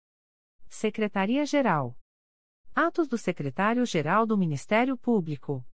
Secretaria-Geral. 0.69 1.97
Atos 2.73 3.09
do 3.09 3.17
Secretário-Geral 3.17 4.25
do 4.25 4.37
Ministério 4.37 4.95
Público. 4.97 5.65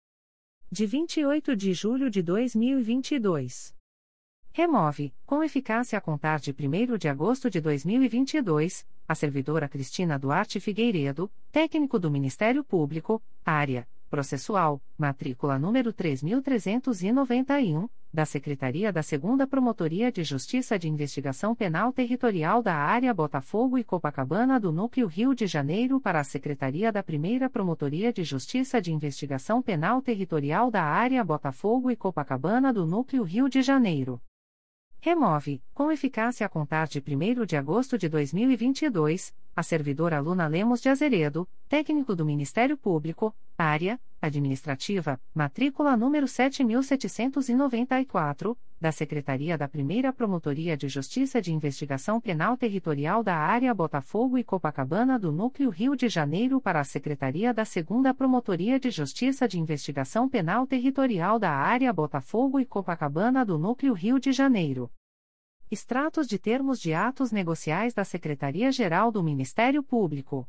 De 0.72 0.88
28 0.88 1.56
de 1.56 1.74
julho 1.74 2.10
de 2.10 2.24
2022. 2.24 3.74
Remove, 4.52 5.14
com 5.24 5.44
eficácia 5.44 5.96
a 5.98 6.02
contar 6.02 6.40
de 6.40 6.52
1 6.52 6.98
de 6.98 7.08
agosto 7.08 7.52
de 7.52 7.62
2022, 7.62 8.86
a 9.08 9.14
servidora 9.14 9.70
Cristina 9.70 10.18
Duarte 10.18 10.60
Figueiredo, 10.60 11.32
técnico 11.52 12.00
do 12.00 12.10
Ministério 12.10 12.64
Público, 12.64 13.22
área 13.46 13.88
processual, 14.10 14.82
matrícula 14.98 15.60
número 15.60 15.94
3391 15.94 17.88
da 18.16 18.26
Secretaria 18.26 18.94
da 18.94 19.02
2 19.02 19.48
Promotoria 19.48 20.10
de 20.10 20.24
Justiça 20.24 20.80
de 20.80 20.90
Investigação 20.90 21.54
Penal 21.54 21.92
Territorial 21.92 22.64
da 22.64 22.74
Área 22.74 23.14
Botafogo 23.14 23.78
e 23.78 23.84
Copacabana 23.84 24.58
do 24.58 24.72
Núcleo 24.72 25.06
Rio 25.06 25.36
de 25.36 25.46
Janeiro 25.46 26.00
para 26.00 26.22
a 26.22 26.24
Secretaria 26.24 26.94
da 26.94 27.02
1 27.02 27.50
Promotoria 27.50 28.14
de 28.14 28.24
Justiça 28.24 28.82
de 28.82 28.94
Investigação 28.94 29.62
Penal 29.62 30.02
Territorial 30.02 30.72
da 30.72 30.82
Área 30.82 31.24
Botafogo 31.24 31.92
e 31.92 31.96
Copacabana 31.96 32.72
do 32.72 32.88
Núcleo 32.88 33.22
Rio 33.22 33.50
de 33.50 33.62
Janeiro. 33.62 34.22
Remove, 35.02 35.62
com 35.74 35.92
eficácia 35.92 36.46
a 36.46 36.50
contar 36.50 36.88
de 36.88 37.00
1 37.00 37.46
de 37.46 37.58
agosto 37.58 37.98
de 37.98 38.08
2022, 38.08 39.36
a 39.56 39.64
servidora 39.64 40.20
Luna 40.20 40.46
Lemos 40.48 40.82
de 40.82 40.90
Azeredo, 40.90 41.48
técnico 41.70 42.14
do 42.14 42.26
Ministério 42.26 42.78
Público, 42.78 43.34
área 43.58 43.98
administrativa, 44.22 45.18
matrícula 45.34 45.96
número 45.96 46.28
7794, 46.28 48.58
da 48.82 48.92
Secretaria 48.92 49.58
da 49.58 49.66
Primeira 49.68 50.12
Promotoria 50.12 50.76
de 50.76 50.90
Justiça 50.90 51.42
de 51.42 51.54
Investigação 51.54 52.20
Penal 52.20 52.58
Territorial 52.58 53.24
da 53.24 53.38
Área 53.38 53.74
Botafogo 53.74 54.38
e 54.38 54.44
Copacabana 54.44 55.18
do 55.18 55.32
Núcleo 55.32 55.70
Rio 55.70 55.96
de 55.96 56.10
Janeiro 56.10 56.60
para 56.60 56.82
a 56.82 56.84
Secretaria 56.84 57.54
da 57.54 57.64
Segunda 57.64 58.14
Promotoria 58.14 58.78
de 58.80 58.92
Justiça 58.92 59.48
de 59.48 59.58
Investigação 59.60 60.28
Penal 60.28 60.68
Territorial 60.68 61.40
da 61.40 61.52
Área 61.52 61.94
Botafogo 61.94 62.60
e 62.60 62.66
Copacabana 62.66 63.46
do 63.46 63.58
Núcleo 63.58 63.94
Rio 63.94 64.20
de 64.20 64.34
Janeiro. 64.34 64.92
Extratos 65.72 66.28
de 66.28 66.38
termos 66.38 66.80
de 66.80 66.94
atos 66.94 67.32
negociais 67.32 67.92
da 67.92 68.04
Secretaria-Geral 68.04 69.12
do 69.12 69.24
Ministério 69.24 69.82
Público. 69.82 70.48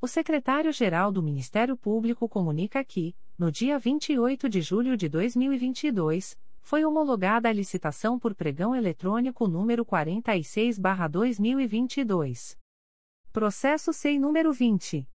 O 0.00 0.08
secretário-geral 0.08 1.12
do 1.12 1.22
Ministério 1.22 1.76
Público 1.76 2.26
comunica 2.26 2.82
que, 2.82 3.14
no 3.38 3.52
dia 3.52 3.78
28 3.78 4.48
de 4.48 4.62
julho 4.62 4.96
de 4.96 5.10
2022, 5.10 6.38
foi 6.62 6.86
homologada 6.86 7.50
a 7.50 7.52
licitação 7.52 8.18
por 8.18 8.34
pregão 8.34 8.74
eletrônico 8.74 9.46
número 9.46 9.84
46/2022. 9.84 12.56
Processo 13.34 13.92
SEI 13.92 14.16
número 14.16 14.52
20. 14.52 15.08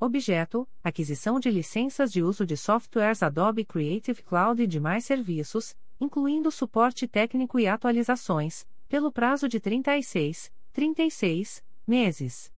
Objeto: 0.00 0.68
aquisição 0.82 1.38
de 1.38 1.48
licenças 1.48 2.10
de 2.10 2.24
uso 2.24 2.44
de 2.44 2.56
softwares 2.56 3.22
Adobe 3.22 3.64
Creative 3.64 4.20
Cloud 4.24 4.60
e 4.60 4.66
demais 4.66 5.04
serviços, 5.04 5.76
incluindo 6.00 6.50
suporte 6.50 7.06
técnico 7.06 7.60
e 7.60 7.68
atualizações, 7.68 8.66
pelo 8.88 9.12
prazo 9.12 9.48
de 9.48 9.60
36, 9.60 10.52
36 10.72 11.64
meses. 11.86 12.52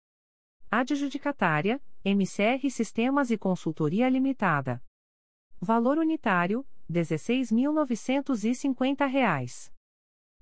Adjudicatária: 0.72 1.82
MCR 2.06 2.70
Sistemas 2.72 3.30
e 3.30 3.38
Consultoria 3.38 4.08
Limitada. 4.08 4.82
Valor 5.60 5.98
unitário: 5.98 6.66
R$ 6.90 7.02
16.950. 7.02 9.72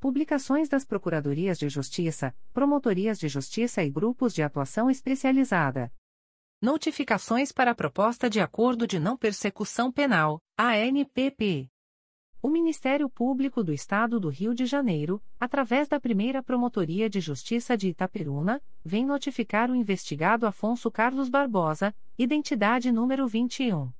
Publicações 0.00 0.68
das 0.68 0.84
Procuradorias 0.84 1.58
de 1.58 1.68
Justiça, 1.68 2.34
Promotorias 2.52 3.18
de 3.18 3.28
Justiça 3.28 3.82
e 3.82 3.90
Grupos 3.90 4.34
de 4.34 4.42
Atuação 4.42 4.90
Especializada. 4.90 5.90
Notificações 6.60 7.52
para 7.52 7.70
a 7.70 7.74
Proposta 7.74 8.28
de 8.28 8.40
Acordo 8.40 8.86
de 8.86 8.98
Não 8.98 9.16
Persecução 9.16 9.92
Penal, 9.92 10.40
ANPP. 10.58 11.70
O 12.44 12.50
Ministério 12.50 13.08
Público 13.08 13.64
do 13.64 13.72
Estado 13.72 14.20
do 14.20 14.28
Rio 14.28 14.54
de 14.54 14.66
Janeiro, 14.66 15.18
através 15.40 15.88
da 15.88 15.98
primeira 15.98 16.42
Promotoria 16.42 17.08
de 17.08 17.18
Justiça 17.18 17.74
de 17.74 17.88
Itaperuna, 17.88 18.60
vem 18.84 19.06
notificar 19.06 19.70
o 19.70 19.74
investigado 19.74 20.46
Afonso 20.46 20.90
Carlos 20.90 21.30
Barbosa, 21.30 21.94
identidade 22.18 22.92
número 22.92 23.26
21. 23.26 23.90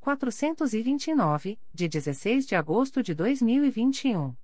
429, 0.00 1.58
de 1.72 1.88
16 1.88 2.46
de 2.46 2.56
agosto 2.56 3.02
de 3.02 3.14
2021. 3.14 4.34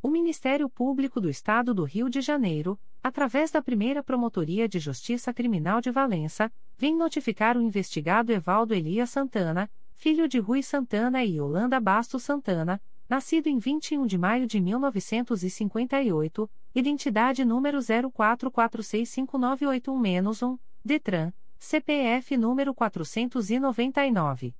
O 0.00 0.08
Ministério 0.08 0.68
Público 0.68 1.20
do 1.20 1.28
Estado 1.28 1.74
do 1.74 1.82
Rio 1.82 2.08
de 2.08 2.20
Janeiro, 2.20 2.78
através 3.02 3.50
da 3.50 3.60
primeira 3.60 4.00
Promotoria 4.02 4.68
de 4.68 4.78
Justiça 4.78 5.34
Criminal 5.34 5.80
de 5.80 5.90
Valença, 5.90 6.52
vem 6.78 6.96
notificar 6.96 7.56
o 7.56 7.62
investigado 7.62 8.32
Evaldo 8.32 8.72
Elias 8.72 9.10
Santana, 9.10 9.68
filho 9.94 10.28
de 10.28 10.38
Rui 10.38 10.62
Santana 10.62 11.24
e 11.24 11.38
Yolanda 11.38 11.80
Bastos 11.80 12.22
Santana, 12.22 12.80
nascido 13.08 13.48
em 13.48 13.58
21 13.58 14.06
de 14.06 14.16
maio 14.16 14.46
de 14.46 14.60
1958, 14.60 16.48
identidade 16.74 17.44
número 17.44 17.78
04465981-1, 17.78 20.58
Detran, 20.84 21.32
CPF 21.58 22.36
número 22.36 22.74
499. 22.74 24.54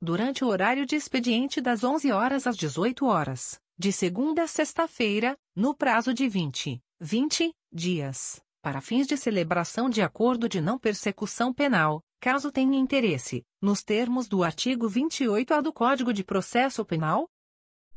durante 0.00 0.42
o 0.42 0.48
horário 0.48 0.86
de 0.86 0.96
expediente 0.96 1.60
das 1.60 1.84
11 1.84 2.10
horas 2.10 2.46
às 2.46 2.56
18 2.56 3.04
horas, 3.04 3.60
de 3.78 3.92
segunda 3.92 4.44
a 4.44 4.46
sexta-feira, 4.46 5.36
no 5.54 5.74
prazo 5.74 6.14
de 6.14 6.26
20, 6.26 6.82
20 6.98 7.52
dias, 7.70 8.42
para 8.62 8.80
fins 8.80 9.06
de 9.06 9.16
celebração 9.16 9.90
de 9.90 10.00
acordo 10.00 10.48
de 10.48 10.60
não 10.60 10.78
persecução 10.78 11.52
penal, 11.52 12.02
caso 12.18 12.50
tenha 12.50 12.78
interesse, 12.78 13.44
nos 13.60 13.82
termos 13.82 14.26
do 14.26 14.42
artigo 14.42 14.88
28-A 14.88 15.60
do 15.60 15.72
Código 15.72 16.14
de 16.14 16.24
Processo 16.24 16.82
Penal. 16.84 17.28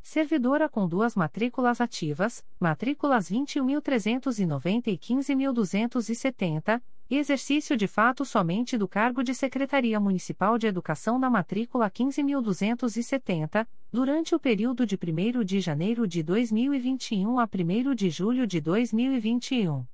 Servidora 0.00 0.66
com 0.66 0.88
duas 0.88 1.14
matrículas 1.14 1.78
ativas, 1.78 2.42
matrículas 2.58 3.30
21.390 3.30 4.86
e 4.86 4.96
15.270, 4.96 6.82
exercício 7.10 7.76
de 7.76 7.86
fato 7.86 8.24
somente 8.24 8.78
do 8.78 8.88
cargo 8.88 9.22
de 9.22 9.34
Secretaria 9.34 10.00
Municipal 10.00 10.56
de 10.56 10.66
Educação 10.66 11.18
na 11.18 11.28
matrícula 11.28 11.90
15.270, 11.90 13.68
durante 13.92 14.34
o 14.34 14.40
período 14.40 14.86
de 14.86 14.96
1 14.96 15.44
de 15.44 15.60
janeiro 15.60 16.08
de 16.08 16.22
2021 16.22 17.38
a 17.38 17.44
1 17.44 17.94
de 17.94 18.08
julho 18.08 18.46
de 18.46 18.58
2021. 18.58 19.84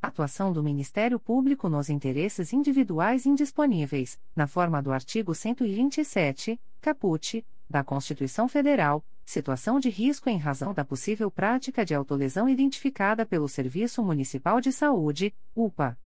Atuação 0.00 0.52
do 0.52 0.62
Ministério 0.62 1.18
Público 1.18 1.68
nos 1.68 1.90
interesses 1.90 2.52
individuais 2.52 3.26
indisponíveis, 3.26 4.20
na 4.36 4.46
forma 4.46 4.80
do 4.80 4.92
artigo 4.92 5.34
127, 5.34 6.60
caput, 6.80 7.44
da 7.68 7.82
Constituição 7.82 8.46
Federal, 8.46 9.04
situação 9.24 9.80
de 9.80 9.88
risco 9.88 10.28
em 10.28 10.38
razão 10.38 10.72
da 10.72 10.84
possível 10.84 11.32
prática 11.32 11.84
de 11.84 11.96
autolesão 11.96 12.48
identificada 12.48 13.26
pelo 13.26 13.48
Serviço 13.48 14.04
Municipal 14.04 14.60
de 14.60 14.70
Saúde, 14.70 15.34
UPA. 15.52 15.98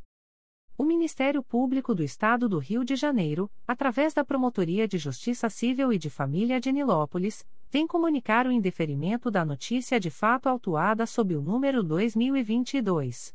O 0.78 0.84
Ministério 0.84 1.42
Público 1.42 1.92
do 1.94 2.04
Estado 2.04 2.48
do 2.48 2.58
Rio 2.58 2.84
de 2.84 2.94
Janeiro, 2.94 3.50
através 3.66 4.14
da 4.14 4.24
Promotoria 4.24 4.86
de 4.86 4.98
Justiça 4.98 5.50
Civil 5.50 5.92
e 5.92 5.98
de 5.98 6.08
Família 6.08 6.60
de 6.60 6.70
Nilópolis, 6.70 7.44
vem 7.68 7.84
comunicar 7.86 8.46
o 8.46 8.52
indeferimento 8.52 9.30
da 9.30 9.44
notícia 9.44 9.98
de 9.98 10.10
fato 10.10 10.48
autuada 10.48 11.06
sob 11.06 11.34
o 11.34 11.42
número 11.42 11.82
2022 11.82 13.34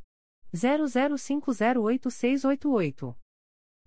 00508688. 0.53 3.15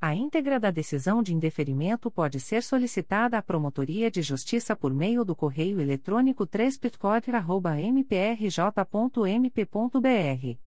A 0.00 0.14
íntegra 0.14 0.60
da 0.60 0.70
decisão 0.70 1.24
de 1.24 1.34
indeferimento 1.34 2.08
pode 2.08 2.38
ser 2.38 2.62
solicitada 2.62 3.36
à 3.36 3.42
Promotoria 3.42 4.08
de 4.08 4.22
Justiça 4.22 4.76
por 4.76 4.94
meio 4.94 5.24
do 5.24 5.34
correio 5.34 5.80
eletrônico 5.80 6.46
3 6.46 6.78
mprj.mp.br 7.92 10.71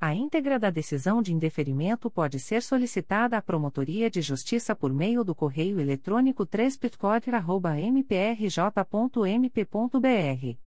A 0.00 0.12
íntegra 0.12 0.58
da 0.58 0.68
decisão 0.68 1.22
de 1.22 1.32
indeferimento 1.32 2.10
pode 2.10 2.40
ser 2.40 2.60
solicitada 2.60 3.38
à 3.38 3.42
Promotoria 3.42 4.10
de 4.10 4.20
Justiça 4.20 4.74
por 4.74 4.92
meio 4.92 5.22
do 5.22 5.32
correio 5.32 5.78
eletrônico 5.78 6.44
3 6.44 6.76
mprj.mp.br 7.94 10.71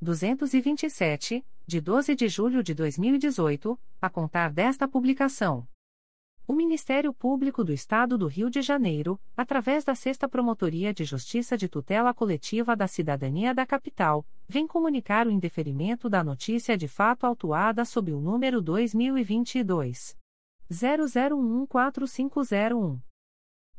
227, 0.00 1.44
de 1.66 1.80
12 1.80 2.14
de 2.14 2.28
julho 2.28 2.62
de 2.62 2.74
2018, 2.74 3.80
a 4.00 4.08
contar 4.10 4.52
desta 4.52 4.86
publicação. 4.86 5.66
O 6.46 6.52
Ministério 6.52 7.12
Público 7.12 7.64
do 7.64 7.72
Estado 7.72 8.16
do 8.16 8.28
Rio 8.28 8.48
de 8.48 8.62
Janeiro, 8.62 9.20
através 9.36 9.82
da 9.84 9.96
Sexta 9.96 10.28
Promotoria 10.28 10.94
de 10.94 11.04
Justiça 11.04 11.56
de 11.56 11.68
Tutela 11.68 12.14
Coletiva 12.14 12.76
da 12.76 12.86
Cidadania 12.86 13.52
da 13.52 13.66
Capital, 13.66 14.24
vem 14.46 14.64
comunicar 14.66 15.26
o 15.26 15.30
indeferimento 15.30 16.08
da 16.08 16.22
notícia 16.22 16.76
de 16.76 16.86
fato 16.86 17.26
autuada 17.26 17.84
sob 17.84 18.12
o 18.12 18.20
número 18.20 18.62
2022 18.62 20.16
00145001. 20.70 23.00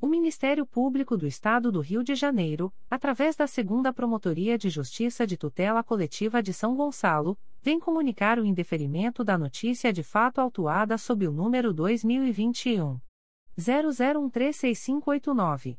O 0.00 0.06
Ministério 0.06 0.64
Público 0.64 1.16
do 1.16 1.26
Estado 1.26 1.72
do 1.72 1.80
Rio 1.80 2.04
de 2.04 2.14
Janeiro, 2.14 2.72
através 2.88 3.34
da 3.34 3.48
Segunda 3.48 3.92
Promotoria 3.92 4.56
de 4.56 4.70
Justiça 4.70 5.26
de 5.26 5.36
Tutela 5.36 5.82
Coletiva 5.82 6.40
de 6.40 6.52
São 6.52 6.76
Gonçalo, 6.76 7.36
vem 7.60 7.80
comunicar 7.80 8.38
o 8.38 8.46
indeferimento 8.46 9.24
da 9.24 9.36
notícia 9.36 9.92
de 9.92 10.04
fato 10.04 10.40
autuada 10.40 10.96
sob 10.96 11.26
o 11.26 11.32
número 11.32 11.74
2021 11.74 13.00
00136589. 13.58 15.76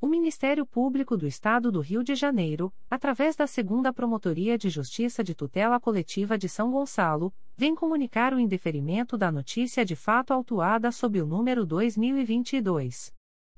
O 0.00 0.06
Ministério 0.06 0.64
Público 0.64 1.16
do 1.16 1.26
Estado 1.26 1.72
do 1.72 1.80
Rio 1.80 2.04
de 2.04 2.14
Janeiro, 2.14 2.72
através 2.88 3.34
da 3.34 3.48
Segunda 3.48 3.92
Promotoria 3.92 4.56
de 4.56 4.70
Justiça 4.70 5.24
de 5.24 5.34
Tutela 5.34 5.80
Coletiva 5.80 6.38
de 6.38 6.48
São 6.48 6.70
Gonçalo, 6.70 7.34
vem 7.56 7.74
comunicar 7.74 8.32
o 8.32 8.38
indeferimento 8.38 9.18
da 9.18 9.32
notícia 9.32 9.84
de 9.84 9.96
fato 9.96 10.32
autuada 10.32 10.92
sob 10.92 11.20
o 11.20 11.26
número 11.26 11.66
2022 11.66 13.12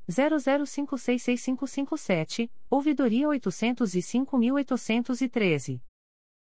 00566557, 0.08 2.50
ouvidoria 2.70 3.28
805.813. 3.28 5.82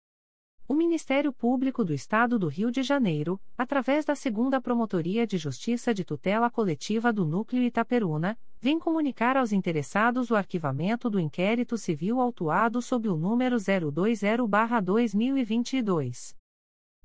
O 0.67 0.73
Ministério 0.73 1.31
Público 1.33 1.83
do 1.83 1.93
Estado 1.93 2.39
do 2.39 2.47
Rio 2.47 2.71
de 2.71 2.81
Janeiro, 2.83 3.37
através 3.57 4.05
da 4.05 4.15
Segunda 4.15 4.61
Promotoria 4.61 5.27
de 5.27 5.37
Justiça 5.37 5.93
de 5.93 6.05
Tutela 6.05 6.49
Coletiva 6.49 7.11
do 7.11 7.25
Núcleo 7.25 7.63
Itaperuna, 7.63 8.39
vem 8.59 8.79
comunicar 8.79 9.35
aos 9.35 9.51
interessados 9.51 10.31
o 10.31 10.35
arquivamento 10.35 11.09
do 11.09 11.19
inquérito 11.19 11.77
civil 11.77 12.21
autuado 12.21 12.81
sob 12.81 13.09
o 13.09 13.17
número 13.17 13.57
020-2022. 13.57 16.39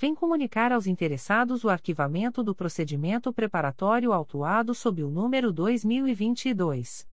vem 0.00 0.14
comunicar 0.14 0.72
aos 0.72 0.86
interessados 0.86 1.62
o 1.62 1.68
arquivamento 1.68 2.42
do 2.42 2.54
procedimento 2.54 3.30
preparatório 3.34 4.14
autuado 4.14 4.74
sob 4.74 5.04
o 5.04 5.10
número 5.10 5.52
2022 5.52 7.06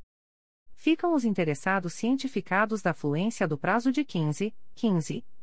Ficam 0.73 1.15
os 1.15 1.25
interessados 1.25 1.93
cientificados 1.93 2.83
da 2.83 2.93
fluência 2.93 3.47
do 3.47 3.57
prazo 3.57 3.93
de 3.93 4.05
15, 4.05 4.53
15 4.75 5.25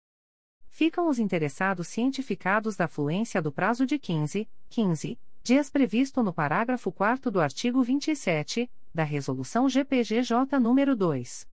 Ficam 0.66 1.08
os 1.08 1.18
interessados 1.18 1.89
cientificados 1.89 2.76
da 2.76 2.86
fluência 2.86 3.40
do 3.40 3.50
prazo 3.50 3.86
de 3.86 3.98
15, 3.98 4.47
15 4.68 5.18
dias 5.42 5.70
previsto 5.70 6.23
no 6.23 6.31
parágrafo 6.31 6.92
4 6.92 7.31
do 7.31 7.40
artigo 7.40 7.82
27 7.82 8.70
da 8.94 9.02
Resolução 9.02 9.66
GPGJ 9.66 10.60
nº 10.60 10.94
2. 10.94 11.48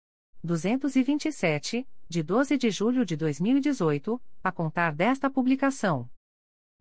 227, 0.44 1.88
de 2.10 2.24
12 2.24 2.58
de 2.58 2.72
julho 2.72 3.06
de 3.06 3.16
2018, 3.16 4.20
a 4.44 4.52
contar 4.52 4.92
desta 4.92 5.30
publicação. 5.30 6.10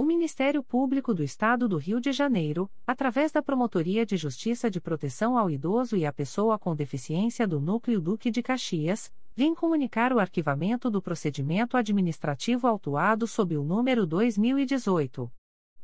O 0.00 0.02
Ministério 0.02 0.62
Público 0.62 1.12
do 1.12 1.22
Estado 1.22 1.68
do 1.68 1.76
Rio 1.76 2.00
de 2.00 2.10
Janeiro, 2.10 2.70
através 2.86 3.30
da 3.30 3.42
Promotoria 3.42 4.06
de 4.06 4.16
Justiça 4.16 4.70
de 4.70 4.80
Proteção 4.80 5.36
ao 5.36 5.50
Idoso 5.50 5.94
e 5.94 6.06
à 6.06 6.12
Pessoa 6.12 6.58
com 6.58 6.74
Deficiência 6.74 7.46
do 7.46 7.60
Núcleo 7.60 8.00
Duque 8.00 8.30
de 8.30 8.42
Caxias, 8.42 9.12
vem 9.36 9.54
comunicar 9.54 10.10
o 10.14 10.18
arquivamento 10.18 10.90
do 10.90 11.02
procedimento 11.02 11.76
administrativo 11.76 12.66
autuado 12.66 13.26
sob 13.26 13.58
o 13.58 13.62
número 13.62 14.06
2018 14.06 15.30